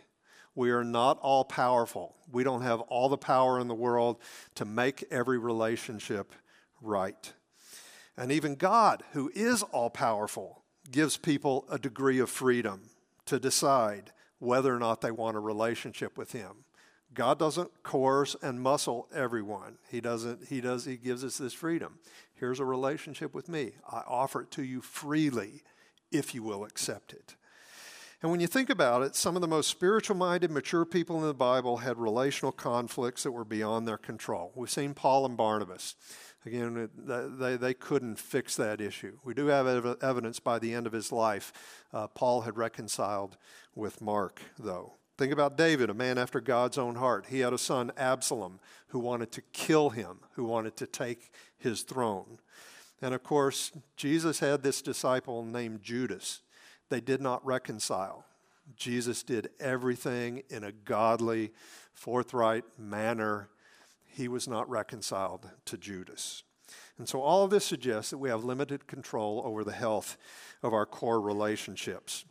We 0.54 0.70
are 0.70 0.84
not 0.84 1.18
all 1.20 1.44
powerful. 1.44 2.16
We 2.32 2.44
don't 2.44 2.62
have 2.62 2.80
all 2.80 3.08
the 3.08 3.16
power 3.16 3.60
in 3.60 3.68
the 3.68 3.74
world 3.74 4.18
to 4.56 4.64
make 4.64 5.04
every 5.10 5.38
relationship 5.38 6.32
right. 6.80 7.32
And 8.16 8.32
even 8.32 8.56
God, 8.56 9.04
who 9.12 9.30
is 9.34 9.62
all 9.62 9.88
powerful, 9.88 10.64
gives 10.90 11.16
people 11.16 11.66
a 11.70 11.78
degree 11.78 12.18
of 12.18 12.30
freedom 12.30 12.90
to 13.26 13.38
decide 13.38 14.12
whether 14.38 14.74
or 14.74 14.78
not 14.78 15.00
they 15.00 15.10
want 15.10 15.36
a 15.36 15.40
relationship 15.40 16.16
with 16.16 16.32
Him. 16.32 16.64
God 17.14 17.38
doesn't 17.38 17.82
coerce 17.82 18.36
and 18.42 18.60
muscle 18.60 19.08
everyone. 19.14 19.78
He 19.90 20.00
doesn't 20.00 20.48
he 20.48 20.60
does 20.60 20.84
he 20.84 20.96
gives 20.96 21.24
us 21.24 21.38
this 21.38 21.54
freedom. 21.54 21.98
Here's 22.34 22.60
a 22.60 22.64
relationship 22.64 23.34
with 23.34 23.48
me. 23.48 23.72
I 23.90 24.02
offer 24.06 24.42
it 24.42 24.50
to 24.52 24.62
you 24.62 24.80
freely 24.80 25.62
if 26.12 26.34
you 26.34 26.42
will 26.42 26.64
accept 26.64 27.12
it. 27.12 27.34
And 28.20 28.30
when 28.32 28.40
you 28.40 28.48
think 28.48 28.68
about 28.68 29.02
it, 29.02 29.14
some 29.14 29.36
of 29.36 29.42
the 29.42 29.48
most 29.48 29.68
spiritual 29.68 30.16
minded, 30.16 30.50
mature 30.50 30.84
people 30.84 31.20
in 31.20 31.26
the 31.26 31.34
Bible 31.34 31.78
had 31.78 31.98
relational 31.98 32.50
conflicts 32.50 33.22
that 33.22 33.30
were 33.30 33.44
beyond 33.44 33.86
their 33.86 33.98
control. 33.98 34.52
We've 34.56 34.68
seen 34.68 34.92
Paul 34.92 35.24
and 35.24 35.36
Barnabas. 35.36 35.94
Again, 36.46 36.88
they, 36.96 37.56
they 37.56 37.74
couldn't 37.74 38.18
fix 38.18 38.56
that 38.56 38.80
issue. 38.80 39.18
We 39.24 39.34
do 39.34 39.46
have 39.46 39.66
evidence 40.02 40.40
by 40.40 40.58
the 40.58 40.72
end 40.72 40.86
of 40.86 40.92
his 40.92 41.12
life. 41.12 41.52
Uh, 41.92 42.06
Paul 42.06 42.42
had 42.42 42.56
reconciled 42.56 43.36
with 43.74 44.00
Mark, 44.00 44.40
though. 44.58 44.94
Think 45.18 45.32
about 45.32 45.58
David, 45.58 45.90
a 45.90 45.94
man 45.94 46.16
after 46.16 46.40
God's 46.40 46.78
own 46.78 46.94
heart. 46.94 47.26
He 47.28 47.40
had 47.40 47.52
a 47.52 47.58
son, 47.58 47.90
Absalom, 47.96 48.60
who 48.88 49.00
wanted 49.00 49.32
to 49.32 49.42
kill 49.52 49.90
him, 49.90 50.20
who 50.34 50.44
wanted 50.44 50.76
to 50.76 50.86
take 50.86 51.32
his 51.58 51.82
throne. 51.82 52.38
And 53.02 53.12
of 53.12 53.24
course, 53.24 53.72
Jesus 53.96 54.38
had 54.38 54.62
this 54.62 54.80
disciple 54.80 55.44
named 55.44 55.82
Judas. 55.82 56.40
They 56.88 57.00
did 57.00 57.20
not 57.20 57.44
reconcile. 57.44 58.24
Jesus 58.76 59.22
did 59.24 59.50
everything 59.58 60.42
in 60.50 60.62
a 60.62 60.72
godly, 60.72 61.52
forthright 61.94 62.64
manner. 62.78 63.48
He 64.18 64.26
was 64.26 64.48
not 64.48 64.68
reconciled 64.68 65.48
to 65.66 65.78
Judas. 65.78 66.42
And 66.98 67.08
so 67.08 67.22
all 67.22 67.44
of 67.44 67.52
this 67.52 67.64
suggests 67.64 68.10
that 68.10 68.18
we 68.18 68.30
have 68.30 68.42
limited 68.42 68.88
control 68.88 69.40
over 69.44 69.62
the 69.62 69.70
health 69.70 70.18
of 70.60 70.74
our 70.74 70.86
core 70.86 71.20
relationships. 71.20 72.24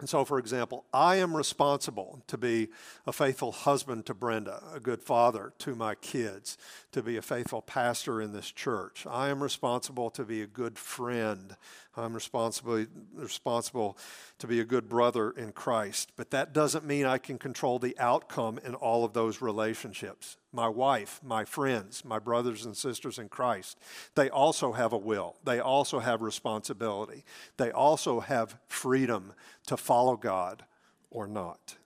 And 0.00 0.08
so, 0.08 0.24
for 0.24 0.40
example, 0.40 0.84
I 0.92 1.16
am 1.16 1.36
responsible 1.36 2.24
to 2.26 2.36
be 2.36 2.70
a 3.06 3.12
faithful 3.12 3.52
husband 3.52 4.04
to 4.06 4.14
Brenda, 4.14 4.64
a 4.74 4.80
good 4.80 5.00
father 5.00 5.52
to 5.58 5.76
my 5.76 5.94
kids, 5.94 6.58
to 6.90 7.04
be 7.04 7.16
a 7.16 7.22
faithful 7.22 7.62
pastor 7.62 8.20
in 8.20 8.32
this 8.32 8.50
church. 8.50 9.06
I 9.08 9.28
am 9.28 9.40
responsible 9.40 10.10
to 10.10 10.24
be 10.24 10.42
a 10.42 10.48
good 10.48 10.76
friend. 10.76 11.54
I'm 11.94 12.14
responsible, 12.14 12.86
responsible 13.14 13.98
to 14.38 14.46
be 14.46 14.60
a 14.60 14.64
good 14.64 14.88
brother 14.88 15.30
in 15.30 15.52
Christ. 15.52 16.12
But 16.16 16.30
that 16.30 16.54
doesn't 16.54 16.86
mean 16.86 17.04
I 17.04 17.18
can 17.18 17.38
control 17.38 17.78
the 17.78 17.96
outcome 17.98 18.58
in 18.64 18.74
all 18.74 19.04
of 19.04 19.12
those 19.12 19.42
relationships. 19.42 20.38
My 20.52 20.68
wife, 20.68 21.20
my 21.22 21.44
friends, 21.44 22.02
my 22.04 22.18
brothers 22.18 22.64
and 22.64 22.76
sisters 22.76 23.18
in 23.18 23.28
Christ, 23.28 23.78
they 24.14 24.30
also 24.30 24.72
have 24.72 24.92
a 24.92 24.98
will. 24.98 25.36
They 25.44 25.60
also 25.60 25.98
have 25.98 26.22
responsibility. 26.22 27.24
They 27.58 27.70
also 27.70 28.20
have 28.20 28.58
freedom 28.68 29.34
to 29.66 29.76
follow 29.76 30.16
God 30.16 30.64
or 31.10 31.26
not. 31.26 31.76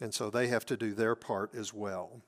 And 0.00 0.14
so 0.14 0.30
they 0.30 0.48
have 0.48 0.64
to 0.66 0.76
do 0.76 0.94
their 0.94 1.14
part 1.14 1.54
as 1.54 1.72
well. 1.74 2.22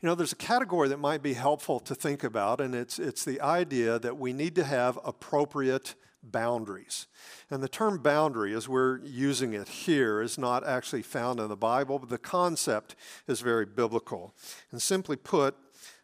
You 0.00 0.08
know, 0.08 0.14
there's 0.14 0.32
a 0.32 0.36
category 0.36 0.88
that 0.88 0.98
might 0.98 1.22
be 1.22 1.34
helpful 1.34 1.80
to 1.80 1.94
think 1.94 2.24
about, 2.24 2.60
and 2.60 2.74
it's, 2.74 2.98
it's 2.98 3.24
the 3.24 3.40
idea 3.40 3.98
that 3.98 4.18
we 4.18 4.32
need 4.32 4.54
to 4.56 4.64
have 4.64 4.98
appropriate 5.04 5.94
boundaries. 6.22 7.06
And 7.50 7.62
the 7.62 7.68
term 7.68 7.98
boundary, 7.98 8.54
as 8.54 8.68
we're 8.68 8.98
using 9.00 9.54
it 9.54 9.68
here, 9.68 10.20
is 10.22 10.38
not 10.38 10.66
actually 10.66 11.02
found 11.02 11.40
in 11.40 11.48
the 11.48 11.56
Bible, 11.56 11.98
but 11.98 12.08
the 12.08 12.18
concept 12.18 12.94
is 13.26 13.40
very 13.40 13.66
biblical. 13.66 14.34
And 14.70 14.80
simply 14.80 15.16
put, 15.16 15.56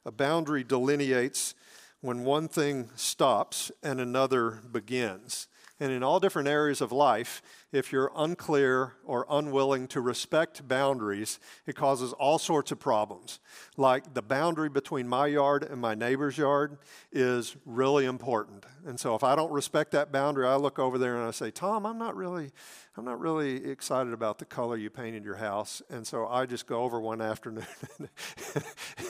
a 0.05 0.11
boundary 0.11 0.65
delineates 0.65 1.55
when 2.01 2.25
one 2.25 2.49
thing 2.49 2.91
stops 2.95 3.71
and 3.83 4.01
another 4.01 4.61
begins. 4.71 5.49
And 5.81 5.93
in 5.93 6.03
all 6.03 6.19
different 6.19 6.49
areas 6.49 6.81
of 6.81 6.91
life, 6.91 7.43
if 7.71 7.93
you're 7.93 8.11
unclear 8.17 8.95
or 9.05 9.27
unwilling 9.29 9.87
to 9.89 10.01
respect 10.01 10.67
boundaries, 10.67 11.39
it 11.67 11.77
causes 11.77 12.13
all 12.15 12.39
sorts 12.39 12.73
of 12.73 12.81
problems. 12.81 13.41
Like 13.77 14.15
the 14.15 14.23
boundary 14.23 14.71
between 14.71 15.07
my 15.07 15.27
yard 15.27 15.63
and 15.63 15.81
my 15.81 15.95
neighbor's 15.95 16.39
yard 16.39 16.79
is 17.13 17.57
really 17.67 18.07
important. 18.07 18.65
And 18.87 18.99
so 18.99 19.15
if 19.15 19.23
I 19.23 19.37
don't 19.37 19.53
respect 19.53 19.93
that 19.93 20.11
boundary, 20.11 20.47
I 20.47 20.57
look 20.57 20.79
over 20.79 20.97
there 20.97 21.17
and 21.17 21.27
I 21.27 21.31
say, 21.31 21.51
Tom, 21.51 21.85
I'm 21.85 21.99
not 21.99 22.17
really, 22.17 22.51
I'm 22.97 23.05
not 23.05 23.21
really 23.21 23.65
excited 23.67 24.15
about 24.15 24.39
the 24.39 24.47
color 24.47 24.77
you 24.77 24.89
painted 24.89 25.25
your 25.25 25.37
house. 25.37 25.83
And 25.91 26.07
so 26.07 26.27
I 26.27 26.47
just 26.47 26.67
go 26.67 26.83
over 26.83 27.01
one 27.01 27.21
afternoon 27.29 27.67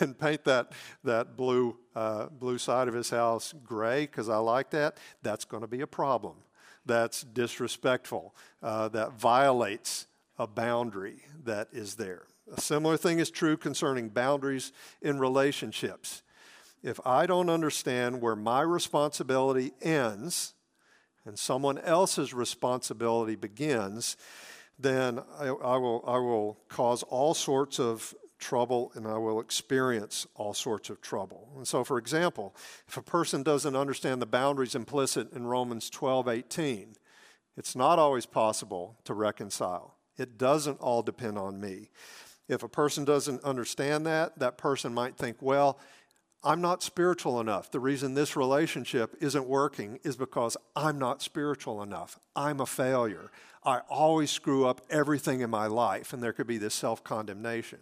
and 0.00 0.18
paint 0.18 0.44
that, 0.44 0.72
that 1.04 1.36
blue, 1.36 1.76
uh, 1.94 2.26
blue 2.26 2.58
side 2.58 2.88
of 2.88 2.94
his 2.94 3.10
house 3.10 3.54
gray 3.64 4.02
because 4.02 4.28
I 4.28 4.38
like 4.38 4.70
that. 4.70 4.98
That's 5.22 5.44
going 5.44 5.60
to 5.60 5.68
be 5.68 5.80
a 5.82 5.86
problem 5.86 6.34
that's 6.88 7.22
disrespectful, 7.22 8.34
uh, 8.62 8.88
that 8.88 9.12
violates 9.12 10.08
a 10.38 10.46
boundary 10.46 11.22
that 11.44 11.68
is 11.72 11.94
there. 11.94 12.22
A 12.52 12.60
similar 12.60 12.96
thing 12.96 13.18
is 13.18 13.30
true 13.30 13.56
concerning 13.56 14.08
boundaries 14.08 14.72
in 15.02 15.18
relationships. 15.18 16.22
If 16.82 16.98
I 17.04 17.26
don't 17.26 17.50
understand 17.50 18.20
where 18.20 18.36
my 18.36 18.62
responsibility 18.62 19.72
ends 19.82 20.54
and 21.24 21.38
someone 21.38 21.78
else's 21.78 22.32
responsibility 22.32 23.36
begins, 23.36 24.16
then 24.78 25.20
I, 25.38 25.48
I, 25.48 25.76
will, 25.76 26.04
I 26.06 26.18
will 26.18 26.58
cause 26.68 27.02
all 27.02 27.34
sorts 27.34 27.78
of 27.78 28.14
trouble 28.38 28.92
and 28.94 29.06
I 29.06 29.18
will 29.18 29.40
experience 29.40 30.26
all 30.34 30.54
sorts 30.54 30.90
of 30.90 31.00
trouble. 31.00 31.48
And 31.56 31.66
so, 31.66 31.84
for 31.84 31.98
example, 31.98 32.54
if 32.86 32.96
a 32.96 33.02
person 33.02 33.42
doesn't 33.42 33.76
understand 33.76 34.22
the 34.22 34.26
boundaries 34.26 34.74
implicit 34.74 35.32
in 35.32 35.46
Romans 35.46 35.90
12 35.90 36.28
18, 36.28 36.94
it's 37.56 37.74
not 37.74 37.98
always 37.98 38.26
possible 38.26 38.96
to 39.04 39.14
reconcile. 39.14 39.96
It 40.16 40.38
doesn't 40.38 40.80
all 40.80 41.02
depend 41.02 41.38
on 41.38 41.60
me. 41.60 41.90
If 42.48 42.62
a 42.62 42.68
person 42.68 43.04
doesn't 43.04 43.44
understand 43.44 44.06
that, 44.06 44.38
that 44.38 44.56
person 44.56 44.94
might 44.94 45.16
think, 45.16 45.36
well, 45.40 45.78
I'm 46.42 46.60
not 46.60 46.82
spiritual 46.82 47.40
enough. 47.40 47.70
The 47.70 47.80
reason 47.80 48.14
this 48.14 48.36
relationship 48.36 49.16
isn't 49.20 49.46
working 49.46 49.98
is 50.04 50.16
because 50.16 50.56
I'm 50.76 50.98
not 50.98 51.20
spiritual 51.20 51.82
enough. 51.82 52.18
I'm 52.36 52.60
a 52.60 52.66
failure. 52.66 53.30
I 53.64 53.80
always 53.90 54.30
screw 54.30 54.66
up 54.66 54.80
everything 54.88 55.40
in 55.40 55.50
my 55.50 55.66
life, 55.66 56.12
and 56.12 56.22
there 56.22 56.32
could 56.32 56.46
be 56.46 56.58
this 56.58 56.74
self 56.74 57.02
condemnation. 57.02 57.80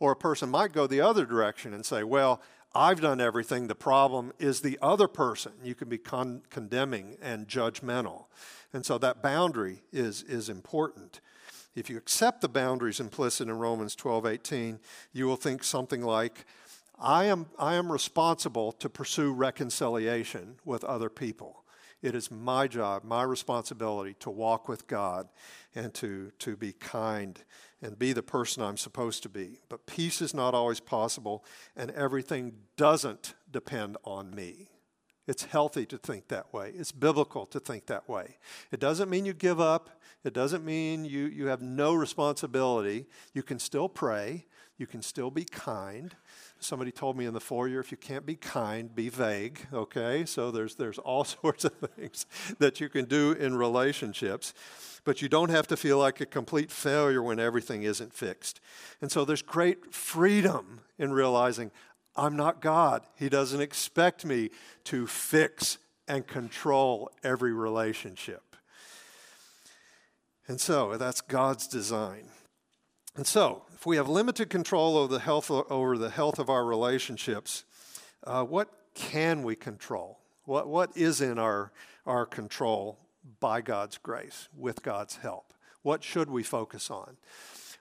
Or 0.00 0.12
a 0.12 0.16
person 0.16 0.50
might 0.50 0.72
go 0.72 0.86
the 0.86 1.00
other 1.00 1.24
direction 1.24 1.72
and 1.72 1.84
say, 1.84 2.02
well, 2.02 2.40
I've 2.74 3.00
done 3.00 3.20
everything. 3.20 3.68
The 3.68 3.74
problem 3.74 4.32
is 4.38 4.60
the 4.60 4.78
other 4.82 5.06
person. 5.06 5.52
You 5.62 5.74
can 5.74 5.88
be 5.88 5.98
con- 5.98 6.42
condemning 6.50 7.16
and 7.22 7.46
judgmental. 7.46 8.24
And 8.72 8.84
so 8.84 8.98
that 8.98 9.22
boundary 9.22 9.82
is, 9.92 10.22
is 10.24 10.48
important. 10.48 11.20
If 11.76 11.88
you 11.88 11.96
accept 11.96 12.40
the 12.40 12.48
boundaries 12.48 13.00
implicit 13.00 13.48
in 13.48 13.58
Romans 13.58 13.94
12 13.94 14.26
18, 14.26 14.80
you 15.12 15.26
will 15.26 15.36
think 15.36 15.62
something 15.62 16.02
like, 16.02 16.44
I 16.98 17.24
am, 17.24 17.46
I 17.58 17.74
am 17.74 17.90
responsible 17.90 18.72
to 18.72 18.88
pursue 18.88 19.32
reconciliation 19.32 20.56
with 20.64 20.84
other 20.84 21.08
people. 21.08 21.63
It 22.04 22.14
is 22.14 22.30
my 22.30 22.68
job, 22.68 23.02
my 23.02 23.22
responsibility 23.22 24.14
to 24.20 24.28
walk 24.28 24.68
with 24.68 24.86
God 24.86 25.26
and 25.74 25.94
to, 25.94 26.32
to 26.40 26.54
be 26.54 26.74
kind 26.74 27.42
and 27.80 27.98
be 27.98 28.12
the 28.12 28.22
person 28.22 28.62
I'm 28.62 28.76
supposed 28.76 29.22
to 29.22 29.30
be. 29.30 29.60
But 29.70 29.86
peace 29.86 30.20
is 30.20 30.34
not 30.34 30.52
always 30.52 30.80
possible, 30.80 31.46
and 31.74 31.90
everything 31.92 32.56
doesn't 32.76 33.32
depend 33.50 33.96
on 34.04 34.34
me. 34.34 34.68
It's 35.26 35.44
healthy 35.44 35.86
to 35.86 35.96
think 35.96 36.28
that 36.28 36.52
way. 36.52 36.72
It's 36.76 36.92
biblical 36.92 37.46
to 37.46 37.58
think 37.58 37.86
that 37.86 38.06
way. 38.06 38.36
It 38.70 38.80
doesn't 38.80 39.08
mean 39.08 39.24
you 39.24 39.32
give 39.32 39.58
up. 39.58 39.88
It 40.24 40.34
doesn't 40.34 40.62
mean 40.62 41.06
you, 41.06 41.24
you 41.24 41.46
have 41.46 41.62
no 41.62 41.94
responsibility. 41.94 43.06
You 43.32 43.42
can 43.42 43.58
still 43.58 43.88
pray. 43.88 44.44
You 44.76 44.86
can 44.86 45.00
still 45.00 45.30
be 45.30 45.44
kind. 45.44 46.14
Somebody 46.64 46.90
told 46.90 47.16
me 47.16 47.26
in 47.26 47.34
the 47.34 47.40
foyer, 47.40 47.78
if 47.78 47.90
you 47.90 47.96
can't 47.96 48.26
be 48.26 48.36
kind, 48.36 48.94
be 48.94 49.08
vague. 49.08 49.66
Okay, 49.72 50.24
so 50.24 50.50
there's 50.50 50.74
there's 50.76 50.98
all 50.98 51.24
sorts 51.42 51.64
of 51.64 51.72
things 51.72 52.26
that 52.58 52.80
you 52.80 52.88
can 52.88 53.04
do 53.04 53.32
in 53.32 53.54
relationships, 53.56 54.54
but 55.04 55.22
you 55.22 55.28
don't 55.28 55.50
have 55.50 55.66
to 55.68 55.76
feel 55.76 55.98
like 55.98 56.20
a 56.20 56.26
complete 56.26 56.70
failure 56.70 57.22
when 57.22 57.38
everything 57.38 57.82
isn't 57.82 58.12
fixed. 58.12 58.60
And 59.00 59.12
so 59.12 59.24
there's 59.24 59.42
great 59.42 59.94
freedom 59.94 60.80
in 60.98 61.12
realizing 61.12 61.70
I'm 62.16 62.36
not 62.36 62.60
God. 62.60 63.02
He 63.16 63.28
doesn't 63.28 63.60
expect 63.60 64.24
me 64.24 64.50
to 64.84 65.06
fix 65.06 65.78
and 66.06 66.26
control 66.26 67.10
every 67.22 67.52
relationship. 67.52 68.42
And 70.46 70.60
so 70.60 70.96
that's 70.96 71.20
God's 71.20 71.66
design. 71.66 72.28
And 73.16 73.26
so, 73.26 73.62
if 73.84 73.86
we 73.86 73.96
have 73.96 74.08
limited 74.08 74.48
control 74.48 74.96
over 74.96 75.12
the 75.12 75.20
health, 75.20 75.50
over 75.50 75.98
the 75.98 76.08
health 76.08 76.38
of 76.38 76.48
our 76.48 76.64
relationships, 76.64 77.64
uh, 78.26 78.42
what 78.42 78.70
can 78.94 79.42
we 79.42 79.54
control? 79.54 80.20
What, 80.46 80.68
what 80.68 80.96
is 80.96 81.20
in 81.20 81.38
our, 81.38 81.70
our 82.06 82.24
control 82.24 82.98
by 83.40 83.60
God's 83.60 83.98
grace, 83.98 84.48
with 84.56 84.82
God's 84.82 85.16
help? 85.16 85.52
What 85.82 86.02
should 86.02 86.30
we 86.30 86.42
focus 86.42 86.90
on? 86.90 87.18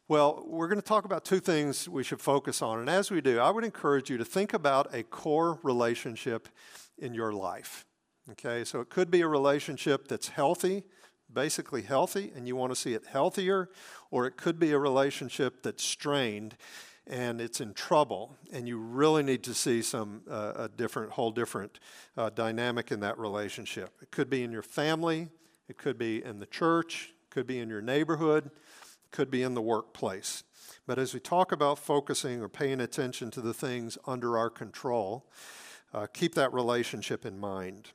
Well, 0.09 0.43
we're 0.45 0.67
going 0.67 0.81
to 0.81 0.85
talk 0.85 1.05
about 1.05 1.23
two 1.23 1.39
things 1.39 1.87
we 1.87 2.03
should 2.03 2.19
focus 2.19 2.61
on. 2.61 2.79
And 2.79 2.89
as 2.89 3.09
we 3.09 3.21
do, 3.21 3.39
I 3.39 3.49
would 3.49 3.63
encourage 3.63 4.09
you 4.09 4.17
to 4.17 4.25
think 4.25 4.53
about 4.53 4.93
a 4.93 5.03
core 5.03 5.57
relationship 5.63 6.49
in 6.97 7.13
your 7.13 7.31
life. 7.31 7.85
Okay, 8.31 8.65
so 8.65 8.81
it 8.81 8.89
could 8.89 9.09
be 9.09 9.21
a 9.21 9.27
relationship 9.29 10.09
that's 10.09 10.27
healthy, 10.27 10.83
basically 11.33 11.81
healthy, 11.81 12.31
and 12.35 12.47
you 12.47 12.55
want 12.55 12.71
to 12.71 12.75
see 12.75 12.93
it 12.93 13.05
healthier, 13.07 13.69
or 14.11 14.25
it 14.25 14.37
could 14.37 14.59
be 14.59 14.71
a 14.71 14.77
relationship 14.77 15.63
that's 15.63 15.83
strained 15.83 16.55
and 17.05 17.41
it's 17.41 17.59
in 17.59 17.73
trouble, 17.73 18.37
and 18.53 18.67
you 18.67 18.77
really 18.77 19.23
need 19.23 19.43
to 19.43 19.53
see 19.53 19.81
some 19.81 20.21
uh, 20.29 20.53
a 20.55 20.69
different, 20.69 21.11
whole 21.11 21.31
different 21.31 21.79
uh, 22.15 22.29
dynamic 22.29 22.91
in 22.91 23.01
that 23.01 23.17
relationship. 23.19 23.89
It 24.01 24.09
could 24.09 24.29
be 24.29 24.43
in 24.43 24.51
your 24.51 24.61
family, 24.61 25.27
it 25.67 25.77
could 25.77 25.97
be 25.97 26.23
in 26.23 26.39
the 26.39 26.45
church, 26.45 27.13
it 27.23 27.33
could 27.33 27.45
be 27.45 27.59
in 27.59 27.67
your 27.67 27.81
neighborhood, 27.81 28.45
it 28.45 29.11
could 29.11 29.29
be 29.29 29.43
in 29.43 29.53
the 29.53 29.61
workplace. 29.61 30.43
But 30.87 30.97
as 30.97 31.13
we 31.13 31.19
talk 31.19 31.51
about 31.51 31.77
focusing 31.77 32.41
or 32.41 32.47
paying 32.47 32.79
attention 32.79 33.31
to 33.31 33.41
the 33.41 33.53
things 33.53 33.97
under 34.07 34.37
our 34.37 34.49
control, 34.49 35.29
uh, 35.93 36.07
keep 36.07 36.35
that 36.35 36.53
relationship 36.53 37.25
in 37.25 37.37
mind. 37.37 37.89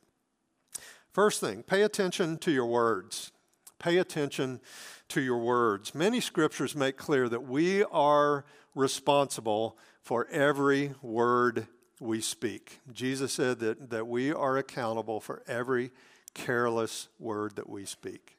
First 1.18 1.40
thing, 1.40 1.64
pay 1.64 1.82
attention 1.82 2.38
to 2.38 2.52
your 2.52 2.66
words. 2.66 3.32
Pay 3.80 3.98
attention 3.98 4.60
to 5.08 5.20
your 5.20 5.38
words. 5.38 5.92
Many 5.92 6.20
scriptures 6.20 6.76
make 6.76 6.96
clear 6.96 7.28
that 7.28 7.42
we 7.42 7.82
are 7.82 8.44
responsible 8.76 9.76
for 10.00 10.28
every 10.28 10.94
word 11.02 11.66
we 11.98 12.20
speak. 12.20 12.78
Jesus 12.92 13.32
said 13.32 13.58
that, 13.58 13.90
that 13.90 14.06
we 14.06 14.32
are 14.32 14.58
accountable 14.58 15.18
for 15.18 15.42
every 15.48 15.90
careless 16.34 17.08
word 17.18 17.56
that 17.56 17.68
we 17.68 17.84
speak. 17.84 18.36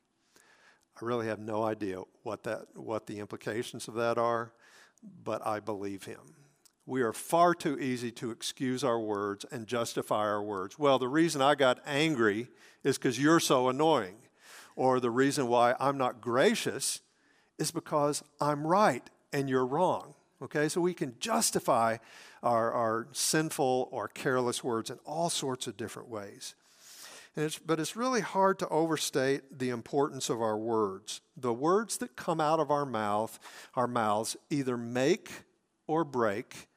I 1.01 1.03
really 1.03 1.27
have 1.27 1.39
no 1.39 1.65
idea 1.65 1.99
what, 2.23 2.43
that, 2.43 2.67
what 2.75 3.07
the 3.07 3.19
implications 3.19 3.89
of 3.89 3.95
that 3.95 4.17
are, 4.17 4.53
but 5.25 5.45
I 5.45 5.59
believe 5.59 6.05
him 6.05 6.21
we 6.89 7.03
are 7.03 7.13
far 7.13 7.53
too 7.53 7.77
easy 7.79 8.09
to 8.13 8.31
excuse 8.31 8.83
our 8.83 8.99
words 8.99 9.45
and 9.51 9.67
justify 9.67 10.25
our 10.25 10.41
words. 10.41 10.79
Well, 10.79 10.97
the 10.97 11.07
reason 11.07 11.39
I 11.39 11.53
got 11.53 11.79
angry 11.85 12.47
is 12.83 12.97
because 12.97 13.21
you're 13.21 13.39
so 13.39 13.69
annoying. 13.69 14.15
Or 14.75 14.99
the 14.99 15.11
reason 15.11 15.47
why 15.47 15.75
I'm 15.79 15.99
not 15.99 16.19
gracious 16.19 17.01
is 17.59 17.69
because 17.69 18.23
I'm 18.41 18.65
right 18.65 19.07
and 19.31 19.47
you're 19.47 19.67
wrong. 19.67 20.15
Okay, 20.41 20.67
so 20.67 20.81
we 20.81 20.95
can 20.95 21.13
justify 21.19 21.97
our, 22.41 22.71
our 22.71 23.07
sinful 23.11 23.89
or 23.91 24.07
careless 24.07 24.63
words 24.63 24.89
in 24.89 24.97
all 25.05 25.29
sorts 25.29 25.67
of 25.67 25.77
different 25.77 26.09
ways. 26.09 26.55
And 27.35 27.45
It's, 27.45 27.59
but 27.59 27.79
it's 27.79 27.95
really 27.95 28.21
hard 28.21 28.57
to 28.59 28.69
overstate 28.69 29.59
the 29.59 29.69
importance 29.69 30.27
of 30.27 30.41
our 30.41 30.57
words. 30.57 31.21
The 31.37 31.53
words 31.53 31.97
that 31.97 32.15
come 32.15 32.41
out 32.41 32.59
of 32.59 32.71
our 32.71 32.85
mouth, 32.85 33.37
our 33.75 33.87
mouths, 33.87 34.35
either 34.49 34.75
make 34.75 35.29
or 35.85 36.03
break 36.03 36.68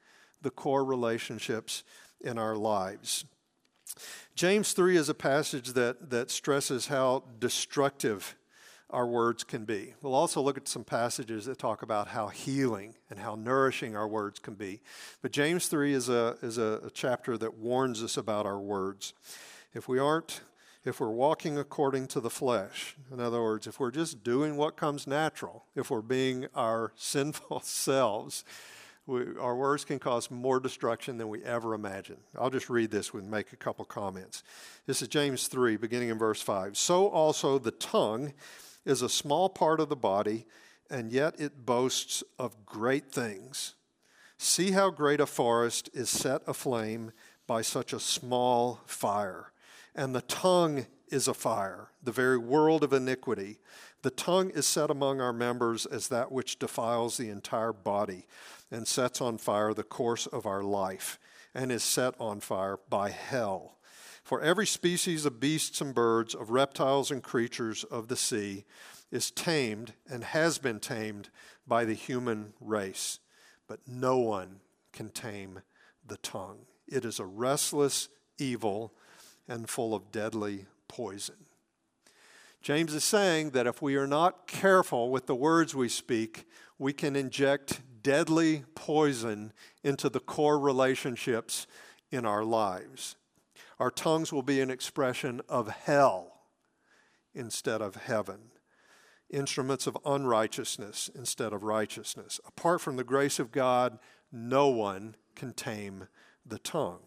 the 0.43 0.51
core 0.51 0.85
relationships 0.85 1.83
in 2.21 2.37
our 2.37 2.55
lives. 2.55 3.25
James 4.35 4.73
3 4.73 4.97
is 4.97 5.09
a 5.09 5.13
passage 5.13 5.69
that, 5.69 6.09
that 6.09 6.31
stresses 6.31 6.87
how 6.87 7.23
destructive 7.39 8.35
our 8.89 9.07
words 9.07 9.43
can 9.43 9.65
be. 9.65 9.93
We'll 10.01 10.13
also 10.13 10.39
look 10.39 10.57
at 10.57 10.67
some 10.67 10.83
passages 10.83 11.45
that 11.45 11.57
talk 11.57 11.81
about 11.81 12.09
how 12.09 12.27
healing 12.27 12.95
and 13.09 13.17
how 13.17 13.35
nourishing 13.35 13.95
our 13.95 14.07
words 14.07 14.39
can 14.39 14.53
be. 14.53 14.81
But 15.21 15.31
James 15.31 15.67
3 15.67 15.93
is 15.93 16.09
a, 16.09 16.37
is 16.43 16.59
a, 16.59 16.81
a 16.85 16.91
chapter 16.91 17.37
that 17.39 17.57
warns 17.57 18.03
us 18.03 18.17
about 18.17 18.45
our 18.45 18.59
words. 18.59 19.13
If 19.73 19.87
we 19.87 19.97
aren't, 19.97 20.41
if 20.85 20.99
we're 20.99 21.09
walking 21.09 21.57
according 21.57 22.07
to 22.07 22.19
the 22.19 22.29
flesh, 22.29 22.95
in 23.11 23.19
other 23.19 23.41
words, 23.41 23.65
if 23.65 23.79
we're 23.79 23.91
just 23.91 24.23
doing 24.23 24.57
what 24.57 24.77
comes 24.77 25.07
natural, 25.07 25.65
if 25.75 25.89
we're 25.89 26.01
being 26.01 26.47
our 26.53 26.91
sinful 26.95 27.61
selves, 27.61 28.43
we, 29.05 29.37
our 29.37 29.55
words 29.55 29.83
can 29.83 29.99
cause 29.99 30.31
more 30.31 30.59
destruction 30.59 31.17
than 31.17 31.27
we 31.27 31.43
ever 31.43 31.73
imagined. 31.73 32.21
I'll 32.39 32.49
just 32.49 32.69
read 32.69 32.91
this 32.91 33.13
and 33.13 33.29
make 33.29 33.51
a 33.51 33.57
couple 33.57 33.83
comments. 33.85 34.43
This 34.85 35.01
is 35.01 35.09
James 35.09 35.47
3, 35.47 35.77
beginning 35.77 36.09
in 36.09 36.17
verse 36.17 36.41
5. 36.41 36.77
So 36.77 37.07
also 37.07 37.57
the 37.57 37.71
tongue 37.71 38.33
is 38.85 39.01
a 39.01 39.09
small 39.09 39.49
part 39.49 39.79
of 39.79 39.89
the 39.89 39.95
body, 39.95 40.45
and 40.89 41.11
yet 41.11 41.39
it 41.39 41.65
boasts 41.65 42.23
of 42.39 42.65
great 42.65 43.11
things. 43.11 43.75
See 44.37 44.71
how 44.71 44.89
great 44.89 45.19
a 45.19 45.25
forest 45.25 45.89
is 45.93 46.09
set 46.09 46.41
aflame 46.47 47.11
by 47.45 47.61
such 47.61 47.93
a 47.93 47.99
small 47.99 48.81
fire. 48.85 49.51
And 49.95 50.15
the 50.15 50.21
tongue 50.21 50.85
is 51.09 51.27
a 51.27 51.33
fire, 51.33 51.89
the 52.01 52.11
very 52.11 52.37
world 52.37 52.83
of 52.83 52.93
iniquity. 52.93 53.59
The 54.03 54.11
tongue 54.11 54.49
is 54.49 54.67
set 54.67 54.89
among 54.89 55.21
our 55.21 55.31
members 55.31 55.85
as 55.85 56.09
that 56.09 56.29
which 56.29 56.59
defiles 56.59 57.15
the 57.15 57.29
entire 57.29 57.71
body 57.71 58.27
and 58.69 58.85
sets 58.85 59.21
on 59.21 59.37
fire 59.37 59.73
the 59.73 59.83
course 59.83 60.27
of 60.27 60.45
our 60.45 60.61
life 60.61 61.17
and 61.55 61.71
is 61.71 61.83
set 61.83 62.13
on 62.19 62.41
fire 62.41 62.79
by 62.89 63.11
hell. 63.11 63.77
For 64.21 64.41
every 64.41 64.67
species 64.67 65.25
of 65.25 65.39
beasts 65.39 65.79
and 65.79 65.95
birds, 65.95 66.35
of 66.35 66.49
reptiles 66.49 67.11
and 67.11 67.23
creatures 67.23 67.85
of 67.85 68.09
the 68.09 68.17
sea, 68.17 68.65
is 69.09 69.31
tamed 69.31 69.93
and 70.09 70.25
has 70.25 70.57
been 70.57 70.81
tamed 70.81 71.29
by 71.65 71.85
the 71.85 71.93
human 71.93 72.53
race. 72.59 73.19
But 73.67 73.79
no 73.87 74.17
one 74.17 74.59
can 74.91 75.11
tame 75.11 75.61
the 76.05 76.17
tongue. 76.17 76.65
It 76.89 77.05
is 77.05 77.19
a 77.19 77.25
restless 77.25 78.09
evil 78.37 78.93
and 79.47 79.69
full 79.69 79.95
of 79.95 80.11
deadly 80.11 80.65
poison. 80.89 81.35
James 82.63 82.93
is 82.93 83.03
saying 83.03 83.49
that 83.49 83.67
if 83.67 83.81
we 83.81 83.97
are 83.97 84.07
not 84.07 84.47
careful 84.47 85.09
with 85.09 85.27
the 85.27 85.35
words 85.35 85.75
we 85.75 85.89
speak, 85.89 86.47
we 86.79 86.93
can 86.93 87.13
inject 87.13 87.81
deadly 88.01 88.63
poison 88.73 89.51
into 89.83 90.09
the 90.09 90.21
core 90.21 90.57
relationships 90.57 91.67
in 92.09 92.25
our 92.25 92.45
lives. 92.45 93.17
Our 93.79 93.91
tongues 93.91 94.31
will 94.31 94.43
be 94.43 94.61
an 94.61 94.71
expression 94.71 95.41
of 95.49 95.67
hell 95.67 96.39
instead 97.35 97.81
of 97.81 97.95
heaven, 97.95 98.51
instruments 99.29 99.85
of 99.85 99.97
unrighteousness 100.05 101.09
instead 101.13 101.51
of 101.51 101.63
righteousness. 101.63 102.39
Apart 102.47 102.79
from 102.79 102.95
the 102.95 103.03
grace 103.03 103.39
of 103.39 103.51
God, 103.51 103.99
no 104.31 104.69
one 104.69 105.17
can 105.35 105.51
tame 105.51 106.07
the 106.45 106.59
tongue. 106.59 107.01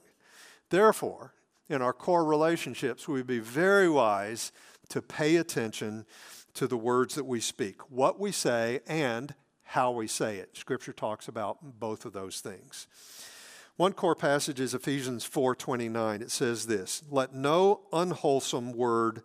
Therefore, 0.69 1.33
in 1.69 1.83
our 1.83 1.92
core 1.92 2.25
relationships, 2.25 3.09
we 3.09 3.23
be 3.23 3.40
very 3.40 3.88
wise 3.88 4.53
to 4.88 5.03
pay 5.03 5.37
attention 5.37 6.07
to 6.55 6.66
the 6.66 6.77
words 6.77 7.14
that 7.14 7.25
we 7.25 7.40
speak, 7.40 7.81
what 7.90 8.18
we 8.18 8.33
say, 8.33 8.81
and 8.87 9.35
how 9.62 9.90
we 9.90 10.07
say 10.07 10.38
it. 10.38 10.57
Scripture 10.57 10.92
talks 10.92 11.29
about 11.29 11.59
both 11.79 12.05
of 12.05 12.12
those 12.12 12.40
things. 12.40 12.87
One 13.77 13.92
core 13.92 14.14
passage 14.14 14.59
is 14.59 14.72
Ephesians 14.72 15.25
4:29. 15.25 16.22
It 16.22 16.31
says 16.31 16.66
this, 16.66 17.03
"Let 17.11 17.35
no 17.35 17.83
unwholesome 17.92 18.72
word 18.72 19.22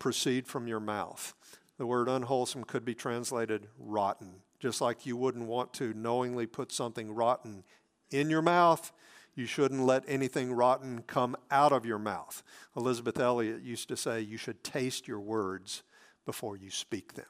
proceed 0.00 0.48
from 0.48 0.66
your 0.66 0.80
mouth." 0.80 1.34
The 1.76 1.86
word 1.86 2.08
unwholesome 2.08 2.64
could 2.64 2.84
be 2.84 2.94
translated 2.94 3.68
rotten. 3.78 4.42
Just 4.58 4.80
like 4.80 5.06
you 5.06 5.16
wouldn't 5.16 5.46
want 5.46 5.72
to 5.74 5.94
knowingly 5.94 6.46
put 6.46 6.72
something 6.72 7.14
rotten 7.14 7.64
in 8.10 8.28
your 8.28 8.42
mouth, 8.42 8.92
you 9.34 9.46
shouldn't 9.46 9.84
let 9.84 10.04
anything 10.06 10.52
rotten 10.52 11.02
come 11.06 11.36
out 11.50 11.72
of 11.72 11.86
your 11.86 11.98
mouth. 11.98 12.42
Elisabeth 12.76 13.18
Elliot 13.18 13.62
used 13.62 13.88
to 13.88 13.96
say 13.96 14.20
you 14.20 14.36
should 14.36 14.62
taste 14.62 15.08
your 15.08 15.20
words 15.20 15.82
before 16.26 16.56
you 16.56 16.70
speak 16.70 17.14
them. 17.14 17.26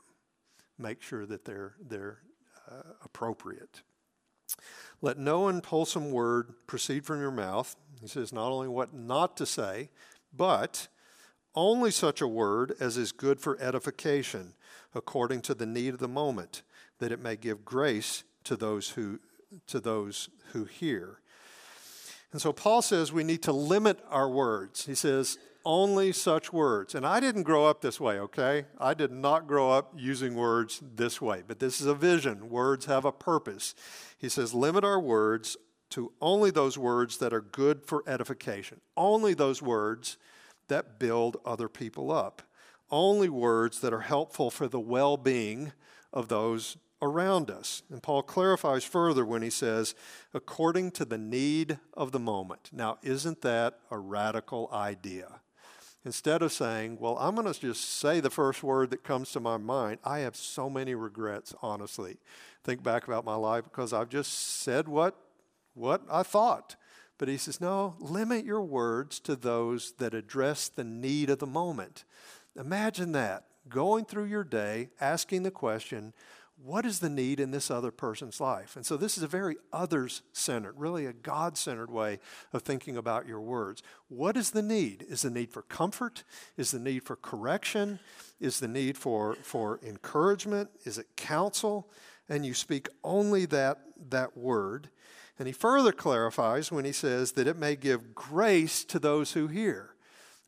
Make 0.78 1.02
sure 1.02 1.26
that 1.26 1.44
they're, 1.44 1.74
they're 1.80 2.18
uh, 2.70 2.94
appropriate. 3.04 3.82
Let 5.00 5.18
no 5.18 5.48
unwholesome 5.48 6.10
word 6.10 6.54
proceed 6.66 7.04
from 7.04 7.20
your 7.20 7.30
mouth. 7.30 7.76
He 8.00 8.08
says 8.08 8.32
not 8.32 8.50
only 8.50 8.68
what 8.68 8.92
not 8.92 9.36
to 9.38 9.46
say, 9.46 9.90
but 10.36 10.88
only 11.54 11.90
such 11.90 12.20
a 12.20 12.28
word 12.28 12.74
as 12.80 12.96
is 12.96 13.12
good 13.12 13.40
for 13.40 13.60
edification, 13.60 14.54
according 14.94 15.42
to 15.42 15.54
the 15.54 15.66
need 15.66 15.94
of 15.94 16.00
the 16.00 16.08
moment, 16.08 16.62
that 16.98 17.12
it 17.12 17.20
may 17.20 17.36
give 17.36 17.64
grace 17.64 18.24
to 18.44 18.56
those 18.56 18.90
who 18.90 19.20
to 19.66 19.80
those 19.80 20.30
who 20.52 20.64
hear. 20.64 21.20
And 22.32 22.40
so 22.40 22.52
Paul 22.52 22.82
says 22.82 23.12
we 23.12 23.24
need 23.24 23.42
to 23.42 23.52
limit 23.52 24.00
our 24.08 24.28
words. 24.28 24.86
He 24.86 24.94
says, 24.94 25.38
only 25.64 26.12
such 26.12 26.52
words. 26.52 26.94
And 26.94 27.06
I 27.06 27.20
didn't 27.20 27.44
grow 27.44 27.66
up 27.66 27.80
this 27.80 28.00
way, 28.00 28.18
okay? 28.18 28.66
I 28.78 28.94
did 28.94 29.12
not 29.12 29.46
grow 29.46 29.70
up 29.70 29.92
using 29.96 30.34
words 30.34 30.82
this 30.94 31.20
way, 31.20 31.42
but 31.46 31.58
this 31.58 31.80
is 31.80 31.86
a 31.86 31.94
vision. 31.94 32.50
Words 32.50 32.86
have 32.86 33.04
a 33.04 33.12
purpose. 33.12 33.74
He 34.18 34.28
says, 34.28 34.54
limit 34.54 34.84
our 34.84 35.00
words 35.00 35.56
to 35.90 36.12
only 36.20 36.50
those 36.50 36.78
words 36.78 37.18
that 37.18 37.34
are 37.34 37.42
good 37.42 37.84
for 37.84 38.02
edification, 38.06 38.80
only 38.96 39.34
those 39.34 39.60
words 39.60 40.16
that 40.68 40.98
build 40.98 41.36
other 41.44 41.68
people 41.68 42.10
up, 42.10 42.42
only 42.90 43.28
words 43.28 43.80
that 43.80 43.92
are 43.92 44.00
helpful 44.00 44.50
for 44.50 44.68
the 44.68 44.80
well 44.80 45.16
being 45.16 45.72
of 46.12 46.28
those 46.28 46.78
around 47.02 47.50
us. 47.50 47.82
And 47.90 48.02
Paul 48.02 48.22
clarifies 48.22 48.84
further 48.84 49.24
when 49.26 49.42
he 49.42 49.50
says, 49.50 49.94
according 50.32 50.92
to 50.92 51.04
the 51.04 51.18
need 51.18 51.78
of 51.94 52.12
the 52.12 52.20
moment. 52.20 52.70
Now, 52.72 52.98
isn't 53.02 53.42
that 53.42 53.80
a 53.90 53.98
radical 53.98 54.70
idea? 54.72 55.40
Instead 56.04 56.42
of 56.42 56.52
saying, 56.52 56.98
well, 57.00 57.16
I'm 57.18 57.34
going 57.34 57.52
to 57.52 57.60
just 57.60 57.98
say 57.98 58.20
the 58.20 58.30
first 58.30 58.62
word 58.62 58.90
that 58.90 59.04
comes 59.04 59.32
to 59.32 59.40
my 59.40 59.56
mind, 59.56 59.98
I 60.04 60.20
have 60.20 60.36
so 60.36 60.70
many 60.70 60.94
regrets, 60.94 61.54
honestly. 61.60 62.18
Think 62.64 62.82
back 62.82 63.06
about 63.06 63.24
my 63.24 63.36
life 63.36 63.64
because 63.64 63.92
I've 63.92 64.08
just 64.08 64.32
said 64.32 64.88
what, 64.88 65.16
what 65.74 66.02
I 66.10 66.22
thought. 66.22 66.76
But 67.18 67.28
he 67.28 67.36
says, 67.36 67.60
no, 67.60 67.94
limit 68.00 68.44
your 68.44 68.62
words 68.62 69.20
to 69.20 69.36
those 69.36 69.92
that 69.98 70.14
address 70.14 70.68
the 70.68 70.84
need 70.84 71.30
of 71.30 71.38
the 71.38 71.46
moment. 71.46 72.04
Imagine 72.56 73.12
that 73.12 73.44
going 73.68 74.04
through 74.04 74.24
your 74.24 74.44
day, 74.44 74.88
asking 75.00 75.42
the 75.42 75.50
question, 75.50 76.12
what 76.64 76.86
is 76.86 77.00
the 77.00 77.08
need 77.08 77.40
in 77.40 77.50
this 77.50 77.70
other 77.70 77.90
person's 77.90 78.40
life? 78.40 78.76
And 78.76 78.86
so 78.86 78.96
this 78.96 79.16
is 79.16 79.22
a 79.22 79.28
very 79.28 79.56
others 79.72 80.22
centered, 80.32 80.74
really 80.76 81.06
a 81.06 81.12
God 81.12 81.56
centered 81.56 81.90
way 81.90 82.18
of 82.52 82.62
thinking 82.62 82.96
about 82.96 83.26
your 83.26 83.40
words. 83.40 83.82
What 84.08 84.36
is 84.36 84.50
the 84.50 84.62
need? 84.62 85.04
Is 85.08 85.22
the 85.22 85.30
need 85.30 85.50
for 85.50 85.62
comfort? 85.62 86.22
Is 86.56 86.70
the 86.70 86.78
need 86.78 87.02
for 87.02 87.16
correction? 87.16 87.98
Is 88.40 88.60
the 88.60 88.68
need 88.68 88.96
for, 88.96 89.34
for 89.42 89.80
encouragement? 89.82 90.70
Is 90.84 90.98
it 90.98 91.16
counsel? 91.16 91.90
And 92.28 92.46
you 92.46 92.54
speak 92.54 92.88
only 93.02 93.44
that, 93.46 93.78
that 94.10 94.36
word. 94.36 94.88
And 95.38 95.48
he 95.48 95.52
further 95.52 95.92
clarifies 95.92 96.70
when 96.70 96.84
he 96.84 96.92
says 96.92 97.32
that 97.32 97.48
it 97.48 97.56
may 97.56 97.74
give 97.74 98.14
grace 98.14 98.84
to 98.84 99.00
those 99.00 99.32
who 99.32 99.48
hear. 99.48 99.96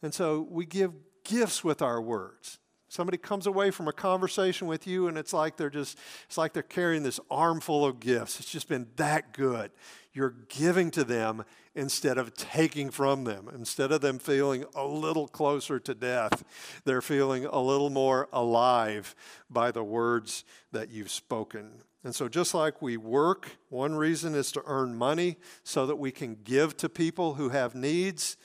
And 0.01 0.15
so 0.15 0.47
we 0.49 0.67
give 0.67 0.93
gifts 1.25 1.65
with 1.65 1.83
our 1.83 2.01
words. 2.01 2.59
Somebody 2.95 3.19
comes 3.19 3.49
away 3.49 3.73
from 3.73 3.89
a 3.89 3.93
conversation 3.93 4.69
with 4.69 4.87
you 4.87 5.09
and 5.09 5.19
it's 5.19 5.33
like 5.33 5.57
they're 5.57 5.69
just, 5.69 5.99
it's 6.27 6.39
like 6.39 6.53
they're 6.53 6.63
carrying 6.63 7.03
this 7.03 7.19
armful 7.29 7.85
of 7.85 7.99
gifts. 7.99 8.39
It's 8.39 8.49
just 8.49 8.69
been 8.69 8.87
that 8.95 9.33
good. 9.33 9.73
You're 10.13 10.37
giving 10.49 10.93
to 10.93 11.03
them 11.03 11.45
instead 11.75 12.19
of 12.19 12.35
taking 12.35 12.93
from 12.93 13.25
them. 13.25 13.51
Instead 13.53 13.91
of 13.91 14.01
them 14.01 14.21
feeling 14.21 14.65
a 14.77 14.87
little 14.87 15.27
closer 15.27 15.81
to 15.81 15.93
death, 15.93 16.45
they're 16.85 17.03
feeling 17.03 17.47
a 17.47 17.61
little 17.61 17.91
more 17.91 18.29
alive 18.33 19.17
by 19.51 19.73
the 19.73 19.83
words 19.83 20.45
that 20.71 20.93
you've 20.93 21.11
spoken. 21.11 21.83
And 22.05 22.15
so, 22.15 22.29
just 22.29 22.55
like 22.55 22.81
we 22.81 22.97
work, 22.97 23.57
one 23.71 23.97
reason 23.97 24.37
is 24.37 24.53
to 24.53 24.63
earn 24.67 24.95
money 24.95 25.39
so 25.65 25.85
that 25.87 25.97
we 25.97 26.13
can 26.13 26.37
give 26.45 26.77
to 26.77 26.89
people 26.89 27.35
who 27.35 27.49
have 27.49 27.75
needs. 27.75 28.37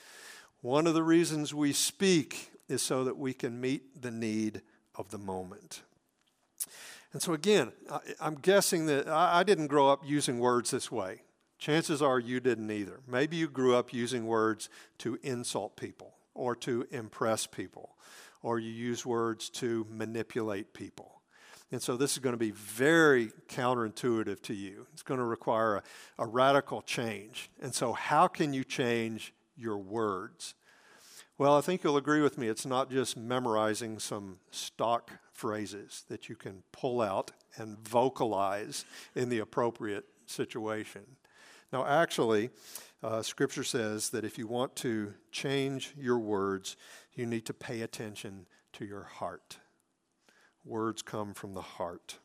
One 0.62 0.88
of 0.88 0.96
the 0.96 1.04
reasons 1.04 1.54
we 1.54 1.72
speak 1.72 2.49
is 2.70 2.82
so 2.82 3.04
that 3.04 3.18
we 3.18 3.34
can 3.34 3.60
meet 3.60 4.02
the 4.02 4.12
need 4.12 4.62
of 4.96 5.10
the 5.12 5.18
moment. 5.18 5.82
And 7.12 7.22
so, 7.22 7.34
again, 7.34 7.72
I, 7.92 8.28
am 8.28 8.36
guessing 8.36 8.86
that 8.86 9.08
I, 9.08 9.40
I 9.40 9.44
didn't 9.44 9.68
grow 9.68 9.90
up 9.90 10.04
using 10.06 10.40
words 10.40 10.72
this 10.72 10.92
way. 10.92 11.24
Chances 11.58 12.02
are 12.02 12.20
you 12.20 12.40
didn't 12.40 12.72
either. 12.72 13.00
Maybe 13.08 13.36
you 13.36 13.50
grew 13.50 13.76
up 13.76 13.92
using 13.92 14.26
words 14.26 14.70
to 15.00 15.20
insult 15.24 15.76
people 15.76 16.14
or 16.34 16.56
to 16.58 16.88
impress 16.92 17.48
people, 17.48 17.98
or 18.42 18.60
you 18.60 18.72
use 18.72 19.06
words 19.06 19.50
to 19.50 19.86
manipulate 19.90 20.74
people. 20.74 21.20
And 21.72 21.82
so 21.82 21.98
this 21.98 22.14
is 22.14 22.20
going 22.20 22.34
to 22.34 22.38
be 22.38 22.52
very 22.52 23.32
counterintuitive 23.48 24.42
to 24.44 24.54
you. 24.54 24.88
It's 24.94 25.04
going 25.04 25.20
to 25.20 25.26
require 25.26 25.78
a, 25.78 25.84
a, 26.20 26.26
radical 26.26 26.82
change. 26.82 27.52
And 27.62 27.76
so, 27.76 27.94
how 27.94 28.28
can 28.28 28.54
you 28.54 28.64
change 28.64 29.34
your 29.56 29.78
words? 29.78 30.56
Well, 31.40 31.58
I 31.58 31.62
think 31.62 31.86
you'll 31.86 31.96
agree 31.96 32.20
with 32.20 32.38
me. 32.38 32.50
It's 32.50 32.66
not 32.66 32.92
just 32.92 33.16
memorizing 33.16 33.98
some 34.00 34.40
stock 34.52 35.10
phrases 35.32 36.04
that 36.10 36.28
you 36.28 36.36
can 36.36 36.64
pull 36.74 37.00
out 37.00 37.32
and 37.56 37.80
vocalize 37.80 38.84
in 39.16 39.30
the 39.30 39.40
appropriate 39.40 40.04
situation. 40.26 41.04
Now, 41.72 41.86
actually, 41.86 42.50
uh, 43.02 43.22
Scripture 43.22 43.64
says 43.64 44.10
that 44.10 44.26
if 44.26 44.38
you 44.38 44.48
want 44.48 44.76
to 44.78 45.14
change 45.32 45.94
your 45.98 46.20
words, 46.20 46.76
you 47.14 47.26
need 47.26 47.46
to 47.46 47.54
pay 47.54 47.84
attention 47.84 48.46
to 48.74 48.84
your 48.84 49.04
heart. 49.04 49.60
Words 50.66 51.02
come 51.02 51.34
from 51.34 51.54
the 51.54 51.62
heart. 51.62 52.18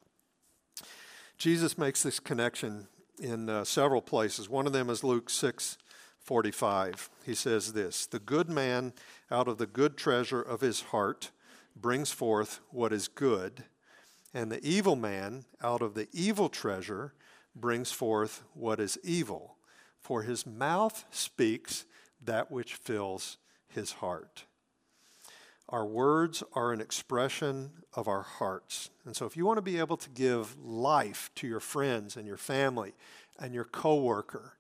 Jesus 1.38 1.78
makes 1.78 2.02
this 2.02 2.18
connection 2.18 2.88
in 3.20 3.48
uh, 3.48 3.62
several 3.62 4.02
places. 4.02 4.48
One 4.48 4.66
of 4.66 4.72
them 4.72 4.90
is 4.90 5.04
Luke 5.04 5.30
6 5.30 5.78
45. 6.24 7.10
He 7.24 7.34
says 7.34 7.74
this 7.74 8.06
The 8.06 8.18
good 8.18 8.48
man 8.48 8.94
out 9.30 9.46
of 9.46 9.58
the 9.58 9.66
good 9.66 9.96
treasure 9.96 10.42
of 10.42 10.60
his 10.60 10.80
heart 10.82 11.30
brings 11.76 12.10
forth 12.10 12.60
what 12.70 12.92
is 12.92 13.08
good, 13.08 13.64
and 14.32 14.50
the 14.50 14.64
evil 14.66 14.96
man 14.96 15.44
out 15.62 15.82
of 15.82 15.94
the 15.94 16.08
evil 16.12 16.48
treasure 16.48 17.12
brings 17.54 17.92
forth 17.92 18.42
what 18.54 18.80
is 18.80 18.98
evil. 19.04 19.56
For 20.00 20.22
his 20.22 20.46
mouth 20.46 21.04
speaks 21.10 21.84
that 22.22 22.50
which 22.50 22.74
fills 22.74 23.36
his 23.68 23.92
heart. 23.92 24.44
Our 25.68 25.86
words 25.86 26.42
are 26.52 26.72
an 26.72 26.80
expression 26.80 27.70
of 27.94 28.06
our 28.06 28.22
hearts. 28.22 28.90
And 29.04 29.16
so 29.16 29.24
if 29.24 29.36
you 29.36 29.46
want 29.46 29.58
to 29.58 29.62
be 29.62 29.78
able 29.78 29.96
to 29.96 30.10
give 30.10 30.58
life 30.58 31.30
to 31.36 31.46
your 31.46 31.60
friends 31.60 32.16
and 32.16 32.26
your 32.26 32.36
family 32.36 32.92
and 33.38 33.54
your 33.54 33.64
coworker, 33.64 34.58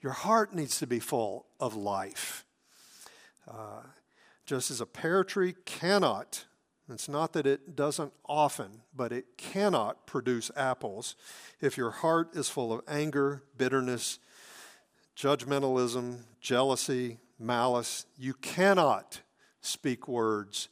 your 0.00 0.12
heart 0.12 0.54
needs 0.54 0.78
to 0.78 0.86
be 0.86 1.00
full 1.00 1.46
of 1.58 1.74
life. 1.74 2.44
Uh, 3.48 3.82
just 4.46 4.70
as 4.70 4.80
a 4.80 4.86
pear 4.86 5.24
tree 5.24 5.54
cannot, 5.64 6.44
it's 6.88 7.08
not 7.08 7.32
that 7.34 7.46
it 7.46 7.76
doesn't 7.76 8.12
often, 8.26 8.82
but 8.94 9.12
it 9.12 9.36
cannot 9.36 10.06
produce 10.06 10.50
apples 10.56 11.16
if 11.60 11.76
your 11.76 11.90
heart 11.90 12.34
is 12.34 12.48
full 12.48 12.72
of 12.72 12.82
anger, 12.88 13.42
bitterness, 13.56 14.18
judgmentalism, 15.16 16.20
jealousy, 16.40 17.18
malice. 17.38 18.06
You 18.16 18.34
cannot 18.34 19.20
speak 19.60 20.08
words 20.08 20.68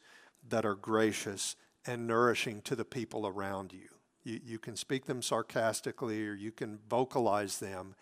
that 0.48 0.64
are 0.64 0.74
gracious 0.74 1.56
and 1.86 2.06
nourishing 2.06 2.62
to 2.62 2.76
the 2.76 2.84
people 2.84 3.26
around 3.26 3.72
you. 3.72 3.88
You, 4.24 4.40
you 4.44 4.58
can 4.58 4.76
speak 4.76 5.06
them 5.06 5.22
sarcastically 5.22 6.26
or 6.26 6.34
you 6.34 6.50
can 6.50 6.78
vocalize 6.88 7.58
them, 7.58 7.94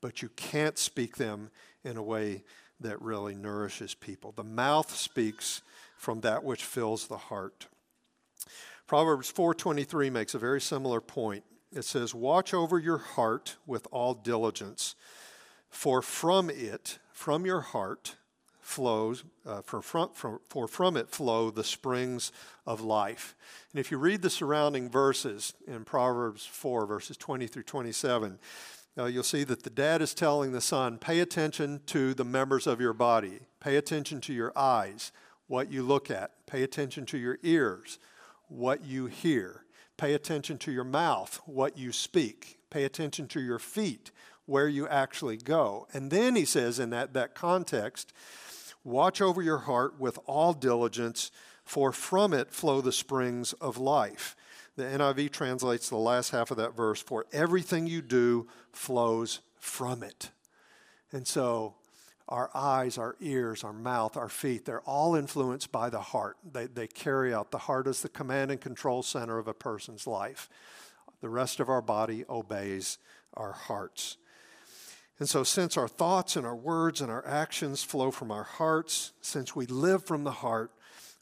but 0.00 0.22
you 0.22 0.28
can't 0.36 0.78
speak 0.78 1.16
them 1.16 1.50
in 1.84 1.96
a 1.96 2.02
way 2.02 2.42
that 2.80 3.00
really 3.02 3.34
nourishes 3.34 3.94
people. 3.94 4.32
The 4.32 4.44
mouth 4.44 4.94
speaks 4.94 5.62
from 5.96 6.20
that 6.22 6.44
which 6.44 6.64
fills 6.64 7.06
the 7.06 7.16
heart. 7.16 7.66
Proverbs 8.86 9.30
4:23 9.30 10.10
makes 10.10 10.34
a 10.34 10.38
very 10.38 10.60
similar 10.60 11.00
point. 11.00 11.44
It 11.72 11.84
says, 11.84 12.14
"Watch 12.14 12.52
over 12.52 12.78
your 12.78 12.98
heart 12.98 13.56
with 13.66 13.86
all 13.92 14.14
diligence, 14.14 14.96
for 15.68 16.02
from 16.02 16.50
it, 16.50 16.98
from 17.12 17.46
your 17.46 17.60
heart, 17.60 18.16
flows, 18.70 19.24
uh, 19.44 19.62
for, 19.62 19.82
from, 19.82 20.10
for, 20.14 20.40
for 20.48 20.68
from 20.68 20.96
it 20.96 21.08
flow 21.08 21.50
the 21.50 21.64
springs 21.64 22.30
of 22.66 22.80
life. 22.80 23.34
And 23.72 23.80
if 23.80 23.90
you 23.90 23.98
read 23.98 24.22
the 24.22 24.30
surrounding 24.30 24.88
verses 24.88 25.54
in 25.66 25.84
Proverbs 25.84 26.46
4, 26.46 26.86
verses 26.86 27.16
20 27.16 27.48
through 27.48 27.64
27, 27.64 28.38
uh, 29.00 29.06
you'll 29.06 29.22
see 29.22 29.44
that 29.44 29.62
the 29.62 29.70
dad 29.70 30.02
is 30.02 30.12
telling 30.12 30.52
the 30.52 30.60
son, 30.60 30.98
pay 30.98 31.20
attention 31.20 31.80
to 31.86 32.12
the 32.12 32.24
members 32.24 32.66
of 32.66 32.80
your 32.80 32.92
body, 32.92 33.40
pay 33.58 33.76
attention 33.76 34.20
to 34.20 34.32
your 34.32 34.52
eyes, 34.56 35.10
what 35.46 35.72
you 35.72 35.82
look 35.82 36.10
at, 36.10 36.46
pay 36.46 36.62
attention 36.62 37.06
to 37.06 37.18
your 37.18 37.38
ears, 37.42 37.98
what 38.48 38.84
you 38.84 39.06
hear, 39.06 39.64
pay 39.96 40.12
attention 40.12 40.58
to 40.58 40.72
your 40.72 40.84
mouth, 40.84 41.40
what 41.46 41.78
you 41.78 41.92
speak, 41.92 42.58
pay 42.68 42.84
attention 42.84 43.26
to 43.28 43.40
your 43.40 43.58
feet, 43.58 44.10
where 44.46 44.68
you 44.68 44.86
actually 44.88 45.36
go. 45.36 45.86
And 45.92 46.10
then 46.10 46.36
he 46.36 46.44
says 46.44 46.78
in 46.78 46.90
that, 46.90 47.14
that 47.14 47.34
context, 47.34 48.12
watch 48.84 49.20
over 49.20 49.40
your 49.40 49.58
heart 49.58 49.98
with 49.98 50.18
all 50.26 50.52
diligence, 50.52 51.30
for 51.64 51.92
from 51.92 52.32
it 52.34 52.50
flow 52.50 52.80
the 52.80 52.92
springs 52.92 53.52
of 53.54 53.78
life. 53.78 54.36
The 54.76 54.84
NIV 54.84 55.30
translates 55.32 55.88
the 55.88 55.96
last 55.96 56.30
half 56.30 56.50
of 56.50 56.56
that 56.56 56.76
verse 56.76 57.02
for 57.02 57.26
everything 57.32 57.86
you 57.86 58.02
do 58.02 58.46
flows 58.72 59.40
from 59.58 60.02
it. 60.02 60.30
And 61.12 61.26
so 61.26 61.74
our 62.28 62.50
eyes, 62.54 62.96
our 62.96 63.16
ears, 63.20 63.64
our 63.64 63.72
mouth, 63.72 64.16
our 64.16 64.28
feet, 64.28 64.64
they're 64.64 64.82
all 64.82 65.16
influenced 65.16 65.72
by 65.72 65.90
the 65.90 66.00
heart. 66.00 66.36
They, 66.50 66.66
they 66.66 66.86
carry 66.86 67.34
out. 67.34 67.50
The 67.50 67.58
heart 67.58 67.88
is 67.88 68.02
the 68.02 68.08
command 68.08 68.52
and 68.52 68.60
control 68.60 69.02
center 69.02 69.38
of 69.38 69.48
a 69.48 69.54
person's 69.54 70.06
life. 70.06 70.48
The 71.20 71.28
rest 71.28 71.58
of 71.60 71.68
our 71.68 71.82
body 71.82 72.24
obeys 72.28 72.98
our 73.34 73.52
hearts. 73.52 74.16
And 75.18 75.28
so, 75.28 75.44
since 75.44 75.76
our 75.76 75.88
thoughts 75.88 76.36
and 76.36 76.46
our 76.46 76.56
words 76.56 77.02
and 77.02 77.10
our 77.10 77.26
actions 77.26 77.82
flow 77.82 78.10
from 78.10 78.30
our 78.30 78.44
hearts, 78.44 79.12
since 79.20 79.54
we 79.54 79.66
live 79.66 80.04
from 80.04 80.24
the 80.24 80.30
heart, 80.30 80.70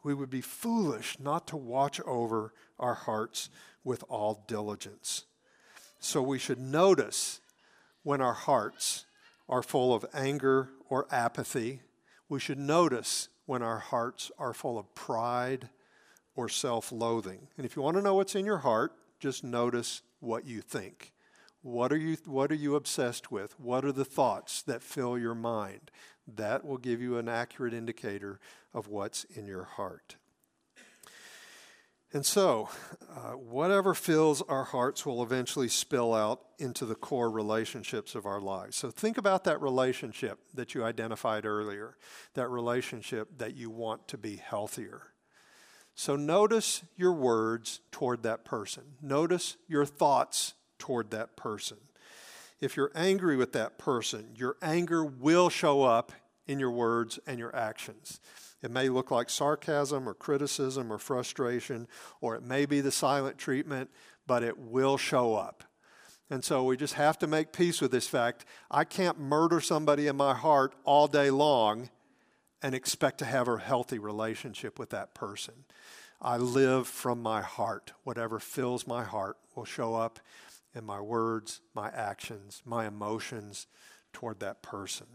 we 0.05 0.15
would 0.15 0.31
be 0.31 0.41
foolish 0.41 1.19
not 1.19 1.49
to 1.49 1.57
watch 1.57 2.01
over 2.03 2.53
our 2.79 2.95
hearts 2.95 3.51
with 3.85 4.05
all 4.09 4.45
diligence. 4.47 5.25
So, 6.01 6.23
we 6.23 6.39
should 6.39 6.61
notice 6.61 7.41
when 8.03 8.21
our 8.21 8.35
hearts 8.35 9.05
are 9.49 9.63
full 9.63 9.95
of 9.95 10.07
anger 10.15 10.71
or 10.89 11.07
apathy. 11.11 11.81
We 12.29 12.41
should 12.41 12.59
notice 12.59 13.29
when 13.47 13.63
our 13.63 13.79
hearts 13.79 14.31
are 14.39 14.53
full 14.53 14.79
of 14.79 14.95
pride 14.95 15.71
or 16.37 16.49
self 16.49 16.93
loathing. 16.93 17.49
And 17.57 17.67
if 17.67 17.75
you 17.75 17.83
want 17.83 17.97
to 17.97 18.03
know 18.03 18.15
what's 18.15 18.35
in 18.35 18.45
your 18.45 18.59
heart, 18.59 18.93
just 19.19 19.43
notice 19.43 20.03
what 20.21 20.47
you 20.47 20.61
think. 20.61 21.13
What 21.63 21.93
are 21.93 21.97
you, 21.97 22.17
what 22.27 22.53
are 22.53 22.57
you 22.57 22.77
obsessed 22.77 23.33
with? 23.33 23.59
What 23.59 23.85
are 23.85 23.93
the 23.93 24.05
thoughts 24.05 24.63
that 24.63 24.83
fill 24.83 25.19
your 25.19 25.35
mind? 25.35 25.91
That 26.27 26.65
will 26.65 26.79
give 26.79 27.01
you 27.01 27.19
an 27.19 27.29
accurate 27.29 27.75
indicator 27.75 28.39
of 28.73 28.89
what's 28.89 29.25
in 29.25 29.47
your 29.47 29.65
heart. 29.65 30.17
And 32.13 32.25
so, 32.25 32.71
uh, 33.15 33.33
whatever 33.33 33.93
fills 33.93 34.41
our 34.43 34.65
hearts 34.65 35.05
will 35.05 35.23
eventually 35.23 35.69
spill 35.69 36.15
out 36.15 36.41
into 36.59 36.87
the 36.87 36.95
core 36.95 37.31
relationships 37.31 38.15
of 38.15 38.25
our 38.25 38.41
lives. 38.41 38.77
So, 38.77 38.91
think 38.91 39.19
about 39.19 39.45
that 39.45 39.61
relationship 39.61 40.39
that 40.55 40.75
you 40.75 40.85
identified 40.85 41.45
earlier, 41.45 41.99
that 42.33 42.49
relationship 42.49 43.37
that 43.37 43.57
you 43.57 43.69
want 43.69 44.09
to 44.09 44.17
be 44.17 44.37
healthier. 44.37 45.09
So, 45.95 46.17
notice 46.17 46.83
your 46.97 47.13
words 47.13 47.81
toward 47.93 48.23
that 48.23 48.43
person, 48.43 48.85
notice 49.03 49.59
your 49.67 49.85
thoughts 49.85 50.55
toward 50.79 51.11
that 51.11 51.37
person. 51.37 51.77
If 52.59 52.75
you're 52.75 52.93
angry 52.95 53.37
with 53.37 53.53
that 53.53 53.77
person, 53.77 54.31
your 54.35 54.57
anger 54.63 55.05
will 55.05 55.51
show 55.51 55.83
up 55.83 56.13
in 56.47 56.59
your 56.59 56.71
words 56.71 57.19
and 57.27 57.39
your 57.39 57.55
actions. 57.55 58.19
It 58.63 58.71
may 58.71 58.89
look 58.89 59.11
like 59.11 59.31
sarcasm 59.31 60.09
or 60.09 60.15
criticism 60.15 60.93
or 60.93 60.99
frustration, 60.99 61.87
or 62.21 62.35
it 62.35 62.43
may 62.43 62.67
be 62.67 62.81
the 62.81 62.91
silent 62.91 63.39
treatment, 63.39 63.91
but 64.27 64.43
it 64.43 64.59
will 64.59 64.97
show 64.97 65.35
up. 65.35 65.65
And 66.31 66.45
so 66.45 66.65
we 66.65 66.77
just 66.77 66.95
have 66.95 67.19
to 67.21 67.27
make 67.27 67.53
peace 67.53 67.81
with 67.81 67.91
this 67.91 68.07
fact. 68.07 68.45
I 68.71 68.85
can't 68.85 69.19
murder 69.19 69.61
somebody 69.61 70.09
in 70.09 70.17
my 70.17 70.35
heart 70.35 70.75
all 70.85 71.07
day 71.07 71.31
long 71.31 71.89
and 72.61 72.75
expect 72.75 73.19
to 73.19 73.25
have 73.25 73.49
a 73.49 73.59
healthy 73.59 73.99
relationship 73.99 74.79
with 74.79 74.91
that 74.91 75.15
person. 75.15 75.55
I 76.21 76.37
live 76.37 76.89
from 76.89 77.23
my 77.23 77.41
heart. 77.41 77.93
Whatever 78.03 78.41
fills 78.41 78.87
my 78.87 79.05
heart 79.05 79.37
will 79.55 79.65
show 79.65 79.95
up 79.95 80.19
in 80.75 80.85
my 80.85 81.01
words, 81.01 81.61
my 81.75 81.89
actions, 81.89 82.61
my 82.67 82.87
emotions 82.87 83.67
toward 84.13 84.41
that 84.41 84.63
person. 84.63 85.07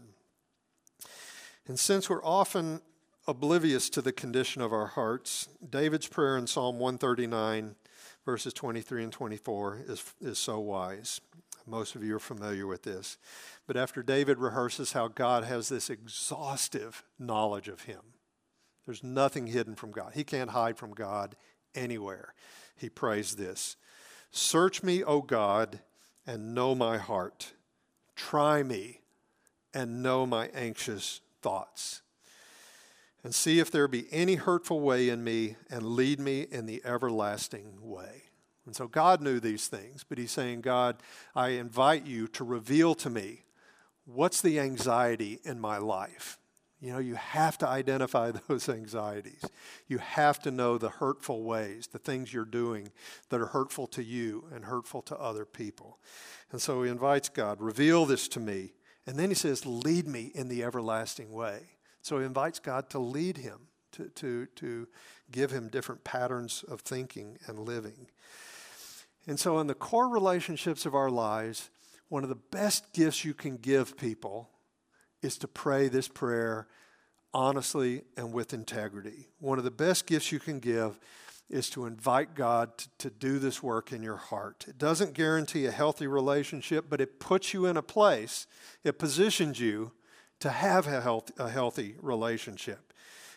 And 1.66 1.78
since 1.78 2.08
we're 2.08 2.24
often 2.24 2.80
oblivious 3.26 3.88
to 3.90 4.02
the 4.02 4.12
condition 4.12 4.60
of 4.60 4.72
our 4.72 4.86
hearts, 4.86 5.48
David's 5.68 6.06
prayer 6.06 6.36
in 6.36 6.46
Psalm 6.46 6.78
139, 6.78 7.74
verses 8.24 8.52
23 8.52 9.04
and 9.04 9.12
24, 9.12 9.84
is, 9.86 10.14
is 10.20 10.38
so 10.38 10.60
wise. 10.60 11.20
Most 11.66 11.94
of 11.94 12.04
you 12.04 12.16
are 12.16 12.20
familiar 12.20 12.66
with 12.66 12.82
this. 12.82 13.16
But 13.66 13.76
after 13.76 14.02
David 14.02 14.38
rehearses 14.38 14.92
how 14.92 15.08
God 15.08 15.44
has 15.44 15.68
this 15.68 15.88
exhaustive 15.88 17.02
knowledge 17.18 17.68
of 17.68 17.82
him, 17.82 18.00
there's 18.84 19.02
nothing 19.02 19.46
hidden 19.46 19.74
from 19.74 19.90
God. 19.90 20.12
He 20.14 20.24
can't 20.24 20.50
hide 20.50 20.76
from 20.76 20.92
God 20.92 21.36
anywhere. 21.74 22.34
He 22.76 22.90
prays 22.90 23.36
this 23.36 23.76
Search 24.30 24.82
me, 24.82 25.02
O 25.02 25.22
God, 25.22 25.80
and 26.26 26.54
know 26.54 26.74
my 26.74 26.98
heart. 26.98 27.54
Try 28.14 28.62
me 28.62 29.00
and 29.72 30.02
know 30.02 30.26
my 30.26 30.48
anxious 30.54 31.20
thoughts 31.40 32.02
and 33.24 33.34
see 33.34 33.58
if 33.58 33.70
there 33.70 33.88
be 33.88 34.06
any 34.12 34.34
hurtful 34.34 34.80
way 34.80 35.08
in 35.08 35.24
me, 35.24 35.56
and 35.70 35.82
lead 35.82 36.20
me 36.20 36.42
in 36.42 36.66
the 36.66 36.82
everlasting 36.84 37.78
way. 37.80 38.24
And 38.66 38.76
so 38.76 38.86
God 38.86 39.20
knew 39.20 39.40
these 39.40 39.66
things, 39.66 40.04
but 40.06 40.18
He's 40.18 40.30
saying, 40.30 40.60
God, 40.60 41.02
I 41.34 41.50
invite 41.50 42.06
you 42.06 42.28
to 42.28 42.44
reveal 42.44 42.94
to 42.96 43.10
me 43.10 43.44
what's 44.04 44.40
the 44.40 44.60
anxiety 44.60 45.40
in 45.44 45.58
my 45.58 45.78
life. 45.78 46.38
You 46.80 46.92
know, 46.92 46.98
you 46.98 47.14
have 47.14 47.56
to 47.58 47.68
identify 47.68 48.30
those 48.48 48.68
anxieties. 48.68 49.42
You 49.88 49.98
have 49.98 50.38
to 50.40 50.50
know 50.50 50.76
the 50.76 50.90
hurtful 50.90 51.42
ways, 51.42 51.86
the 51.86 51.98
things 51.98 52.32
you're 52.32 52.44
doing 52.44 52.90
that 53.30 53.40
are 53.40 53.46
hurtful 53.46 53.86
to 53.88 54.04
you 54.04 54.44
and 54.52 54.66
hurtful 54.66 55.00
to 55.02 55.16
other 55.16 55.46
people. 55.46 55.98
And 56.52 56.60
so 56.60 56.82
he 56.82 56.90
invites 56.90 57.30
God, 57.30 57.60
reveal 57.60 58.04
this 58.04 58.28
to 58.28 58.40
me. 58.40 58.74
And 59.06 59.18
then 59.18 59.30
he 59.30 59.34
says, 59.34 59.64
lead 59.64 60.06
me 60.06 60.30
in 60.34 60.48
the 60.48 60.62
everlasting 60.62 61.32
way. 61.32 61.73
So 62.04 62.18
he 62.18 62.26
invites 62.26 62.58
God 62.58 62.90
to 62.90 62.98
lead 62.98 63.38
him, 63.38 63.60
to, 63.92 64.10
to, 64.10 64.44
to 64.56 64.86
give 65.32 65.50
him 65.50 65.68
different 65.68 66.04
patterns 66.04 66.62
of 66.68 66.82
thinking 66.82 67.38
and 67.46 67.58
living. 67.58 68.08
And 69.26 69.40
so, 69.40 69.58
in 69.58 69.68
the 69.68 69.74
core 69.74 70.10
relationships 70.10 70.84
of 70.84 70.94
our 70.94 71.10
lives, 71.10 71.70
one 72.10 72.22
of 72.22 72.28
the 72.28 72.34
best 72.34 72.92
gifts 72.92 73.24
you 73.24 73.32
can 73.32 73.56
give 73.56 73.96
people 73.96 74.50
is 75.22 75.38
to 75.38 75.48
pray 75.48 75.88
this 75.88 76.06
prayer 76.06 76.66
honestly 77.32 78.02
and 78.18 78.34
with 78.34 78.52
integrity. 78.52 79.28
One 79.40 79.56
of 79.56 79.64
the 79.64 79.70
best 79.70 80.06
gifts 80.06 80.30
you 80.30 80.38
can 80.38 80.60
give 80.60 81.00
is 81.48 81.70
to 81.70 81.86
invite 81.86 82.34
God 82.34 82.76
to, 82.76 82.88
to, 82.98 83.10
do 83.10 83.38
this 83.38 83.62
work 83.62 83.92
in 83.92 84.02
your 84.02 84.16
heart. 84.16 84.66
It 84.68 84.76
doesn't 84.76 85.14
guarantee 85.14 85.64
a 85.64 85.70
healthy 85.70 86.06
relationship, 86.06 86.84
but 86.90 87.00
it 87.00 87.18
puts 87.18 87.54
you 87.54 87.64
in 87.64 87.78
a 87.78 87.82
place, 87.82 88.46
it 88.82 88.98
positions 88.98 89.58
you 89.58 89.92
to 90.44 90.50
have 90.50 90.86
a, 90.86 91.00
health, 91.00 91.30
a 91.38 91.48
healthy 91.48 91.94
relationship. 92.02 92.92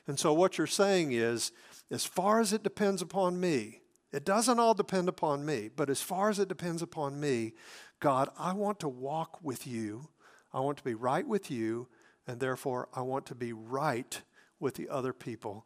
And 0.08 0.20
so, 0.20 0.34
what 0.34 0.58
you're 0.58 0.68
saying 0.68 1.14
is, 1.14 1.54
as 1.90 2.06
far 2.06 2.42
as 2.42 2.52
it 2.52 2.64
depends 2.64 3.02
upon 3.02 3.40
me, 3.40 3.80
it 4.12 4.26
doesn't 4.26 4.60
all 4.60 4.74
depend 4.74 5.08
upon 5.08 5.46
me, 5.46 5.70
but 5.74 5.90
as 5.90 6.02
far 6.02 6.30
as 6.30 6.38
it 6.38 6.50
depends 6.50 6.82
upon 6.82 7.18
me, 7.18 7.54
God, 8.02 8.28
I 8.38 8.52
want 8.52 8.82
to 8.82 8.90
walk 8.90 9.40
with 9.42 9.66
you. 9.66 10.10
I 10.54 10.60
want 10.60 10.80
to 10.80 10.84
be 10.84 10.96
right 10.96 11.26
with 11.26 11.50
you, 11.50 11.88
and 12.28 12.42
therefore 12.42 12.90
I 12.94 13.04
want 13.04 13.26
to 13.28 13.36
be 13.36 13.54
right 13.54 14.22
with 14.60 14.76
the 14.76 14.90
other 14.90 15.14
people 15.14 15.66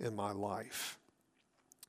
in 0.00 0.16
my 0.16 0.32
life. 0.32 0.98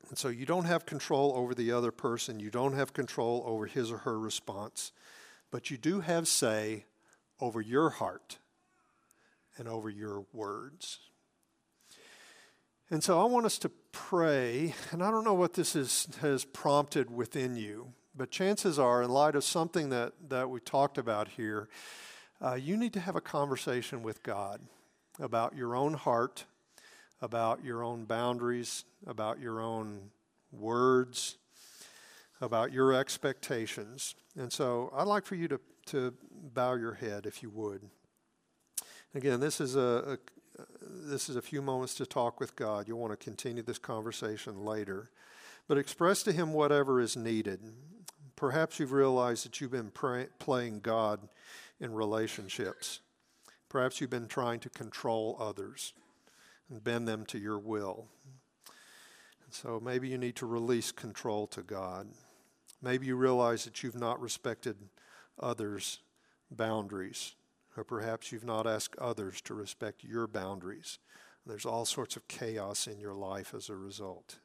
And 0.10 0.18
so 0.18 0.28
you 0.28 0.46
don't 0.46 0.66
have 0.66 0.86
control 0.86 1.32
over 1.38 1.56
the 1.56 1.72
other 1.72 1.94
person, 1.94 2.42
you 2.42 2.50
don't 2.50 2.74
have 2.74 2.92
control 2.92 3.46
over 3.46 3.66
his 3.66 3.94
or 3.94 4.00
her 4.00 4.20
response, 4.20 4.92
but 5.52 5.72
you 5.72 5.78
do 5.78 6.02
have 6.02 6.28
say 6.28 6.84
over 7.40 7.62
your 7.62 7.92
heart 7.92 8.40
and 9.58 9.68
over 9.68 9.90
your 9.90 10.26
words. 10.34 11.00
And 12.92 13.04
so 13.04 13.22
I 13.22 13.26
want 13.26 13.46
us 13.46 13.60
to 13.60 13.70
pray, 13.92 14.74
and 14.92 15.04
I 15.04 15.12
don't 15.12 15.24
know 15.24 15.36
what 15.36 15.54
this 15.54 15.76
is, 15.76 16.08
has 16.22 16.44
prompted 16.44 17.16
within 17.16 17.56
you, 17.56 17.94
but 18.16 18.32
chances 18.32 18.80
are, 18.80 19.04
in 19.04 19.12
light 19.12 19.36
of 19.36 19.44
something 19.44 19.90
that, 19.90 20.14
that 20.30 20.50
we 20.50 20.60
talked 20.60 20.98
about 20.98 21.28
here, 21.28 21.70
uh, 22.42 22.56
you 22.56 22.78
need 22.78 22.94
to 22.94 23.00
have 23.00 23.16
a 23.16 23.22
conversation 23.22 24.02
with 24.02 24.24
God 24.24 24.62
about 25.20 25.56
your 25.56 25.76
own 25.76 25.94
heart, 25.94 26.46
about 27.22 27.64
your 27.64 27.84
own 27.84 28.06
boundaries, 28.06 28.86
about 29.06 29.40
your 29.40 29.62
own 29.62 30.10
words, 30.52 31.38
about 32.42 32.72
your 32.72 32.94
expectations. 32.94 34.16
And 34.36 34.52
so 34.52 34.92
I'd 34.96 35.08
like 35.08 35.26
for 35.26 35.36
you 35.36 35.48
to, 35.50 35.60
to 35.88 36.14
bow 36.54 36.74
your 36.74 36.94
head, 36.94 37.26
if 37.26 37.44
you 37.44 37.50
would. 37.50 37.82
Again, 39.16 39.40
this 39.40 39.60
is 39.60 39.76
a, 39.76 39.80
a 39.80 40.18
this 40.82 41.30
is 41.30 41.36
a 41.36 41.42
few 41.42 41.62
moments 41.62 41.96
to 41.96 42.06
talk 42.06 42.40
with 42.40 42.56
God. 42.56 42.88
You'll 42.88 43.00
want 43.00 43.18
to 43.18 43.24
continue 43.24 43.64
this 43.64 43.80
conversation 43.80 44.64
later. 44.64 45.10
But 45.68 45.78
express 45.78 46.22
to 46.24 46.32
Him 46.32 46.54
whatever 46.54 47.00
is 47.00 47.16
needed. 47.16 47.62
Perhaps 48.36 48.80
you've 48.80 48.92
realized 48.92 49.46
that 49.46 49.60
you've 49.60 49.72
been 49.72 49.92
pray, 49.92 50.28
playing 50.38 50.82
God 50.82 51.28
in 51.80 51.94
relationships. 51.94 53.00
Perhaps 53.68 54.00
you've 54.00 54.10
been 54.10 54.28
trying 54.28 54.60
to 54.62 54.70
control 54.70 55.38
others 55.40 55.94
and 56.70 56.84
bend 56.84 57.08
them 57.08 57.26
to 57.28 57.40
your 57.40 57.60
will. 57.60 58.08
And 59.46 59.54
so 59.54 59.82
maybe 59.84 60.08
you 60.08 60.18
need 60.18 60.36
to 60.38 60.46
release 60.46 60.92
control 60.92 61.48
to 61.48 61.62
God. 61.62 62.08
Maybe 62.82 63.08
you 63.08 63.16
realize 63.16 63.66
that 63.66 63.82
you've 63.84 64.00
not 64.00 64.22
respected 64.22 64.78
others' 65.40 66.00
boundaries 66.52 67.34
or 67.80 67.84
perhaps 67.86 68.34
you've 68.34 68.44
not 68.44 68.68
asked 68.68 68.98
others 68.98 69.40
to 69.40 69.54
respect 69.54 70.04
your 70.04 70.28
boundaries. 70.28 71.00
There's 71.46 71.66
all 71.66 71.86
sorts 71.86 72.18
of 72.18 72.28
chaos 72.28 72.88
in 72.88 73.00
your 73.00 73.14
life 73.14 73.54
as 73.56 73.70
a 73.70 73.76
result. 73.76 74.40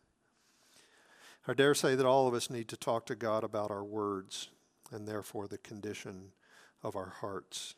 I 1.49 1.55
dare 1.55 1.75
say 1.75 1.97
that 1.97 2.07
all 2.07 2.29
of 2.29 2.35
us 2.35 2.49
need 2.49 2.69
to 2.69 2.77
talk 2.77 3.07
to 3.07 3.17
God 3.17 3.43
about 3.43 3.73
our 3.73 3.83
words 3.83 4.51
and 4.93 5.09
therefore 5.09 5.49
the 5.49 5.59
condition 5.59 6.31
of 6.81 6.95
our 6.95 7.13
hearts. 7.21 7.75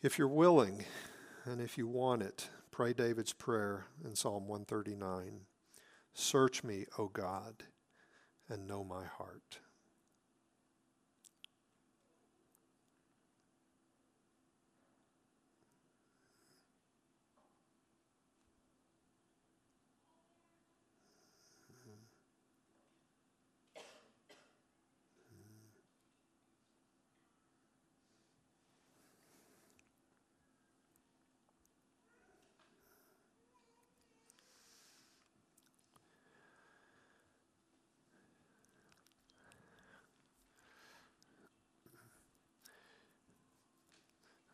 If 0.00 0.18
you're 0.18 0.26
willing 0.26 0.86
and 1.44 1.60
if 1.60 1.76
you 1.76 1.86
want 1.86 2.22
it, 2.22 2.48
pray 2.70 2.94
David's 2.94 3.34
prayer 3.34 3.84
in 4.02 4.16
Psalm 4.16 4.48
139 4.48 5.42
Search 6.14 6.64
me, 6.64 6.86
O 6.98 7.08
God, 7.08 7.64
and 8.48 8.66
know 8.66 8.84
my 8.84 9.04
heart. 9.04 9.60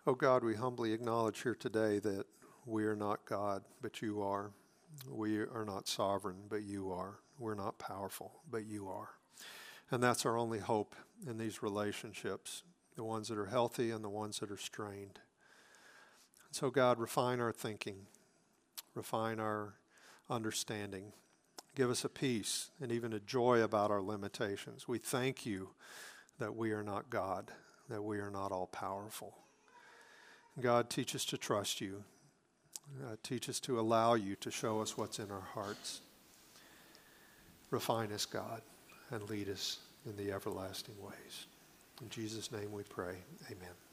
Oh 0.08 0.14
God, 0.14 0.42
we 0.42 0.54
humbly 0.54 0.94
acknowledge 0.94 1.42
here 1.42 1.54
today 1.54 1.98
that 1.98 2.24
we 2.64 2.86
are 2.86 2.96
not 2.96 3.26
God, 3.26 3.62
but 3.82 4.00
you 4.00 4.22
are. 4.22 4.52
We 5.06 5.40
are 5.40 5.66
not 5.66 5.86
sovereign, 5.86 6.44
but 6.48 6.62
you 6.62 6.90
are. 6.90 7.18
We're 7.38 7.54
not 7.54 7.78
powerful, 7.78 8.32
but 8.50 8.64
you 8.64 8.88
are. 8.88 9.10
And 9.90 10.02
that's 10.02 10.24
our 10.24 10.38
only 10.38 10.60
hope 10.60 10.96
in 11.26 11.36
these 11.36 11.62
relationships 11.62 12.62
the 12.96 13.04
ones 13.04 13.28
that 13.28 13.36
are 13.36 13.48
healthy 13.48 13.90
and 13.90 14.02
the 14.02 14.08
ones 14.08 14.38
that 14.38 14.50
are 14.50 14.56
strained. 14.56 15.18
So, 16.52 16.70
God, 16.70 16.98
refine 16.98 17.38
our 17.38 17.52
thinking, 17.52 18.06
refine 18.94 19.38
our 19.38 19.74
understanding. 20.30 21.12
Give 21.74 21.90
us 21.90 22.02
a 22.02 22.08
peace 22.08 22.70
and 22.80 22.90
even 22.90 23.12
a 23.12 23.20
joy 23.20 23.60
about 23.60 23.90
our 23.90 24.00
limitations. 24.00 24.88
We 24.88 24.96
thank 24.96 25.44
you 25.44 25.72
that 26.38 26.56
we 26.56 26.72
are 26.72 26.82
not 26.82 27.10
God, 27.10 27.52
that 27.90 28.02
we 28.02 28.20
are 28.20 28.30
not 28.30 28.52
all 28.52 28.68
powerful. 28.68 29.34
God, 30.60 30.90
teach 30.90 31.14
us 31.14 31.24
to 31.26 31.38
trust 31.38 31.80
you. 31.80 32.02
Uh, 33.02 33.16
teach 33.22 33.48
us 33.48 33.60
to 33.60 33.78
allow 33.78 34.14
you 34.14 34.34
to 34.36 34.50
show 34.50 34.80
us 34.80 34.96
what's 34.96 35.18
in 35.18 35.30
our 35.30 35.46
hearts. 35.54 36.00
Refine 37.70 38.12
us, 38.12 38.24
God, 38.24 38.62
and 39.10 39.28
lead 39.28 39.48
us 39.48 39.78
in 40.06 40.16
the 40.16 40.32
everlasting 40.32 40.94
ways. 41.00 41.46
In 42.00 42.08
Jesus' 42.08 42.50
name 42.50 42.72
we 42.72 42.82
pray. 42.84 43.14
Amen. 43.50 43.87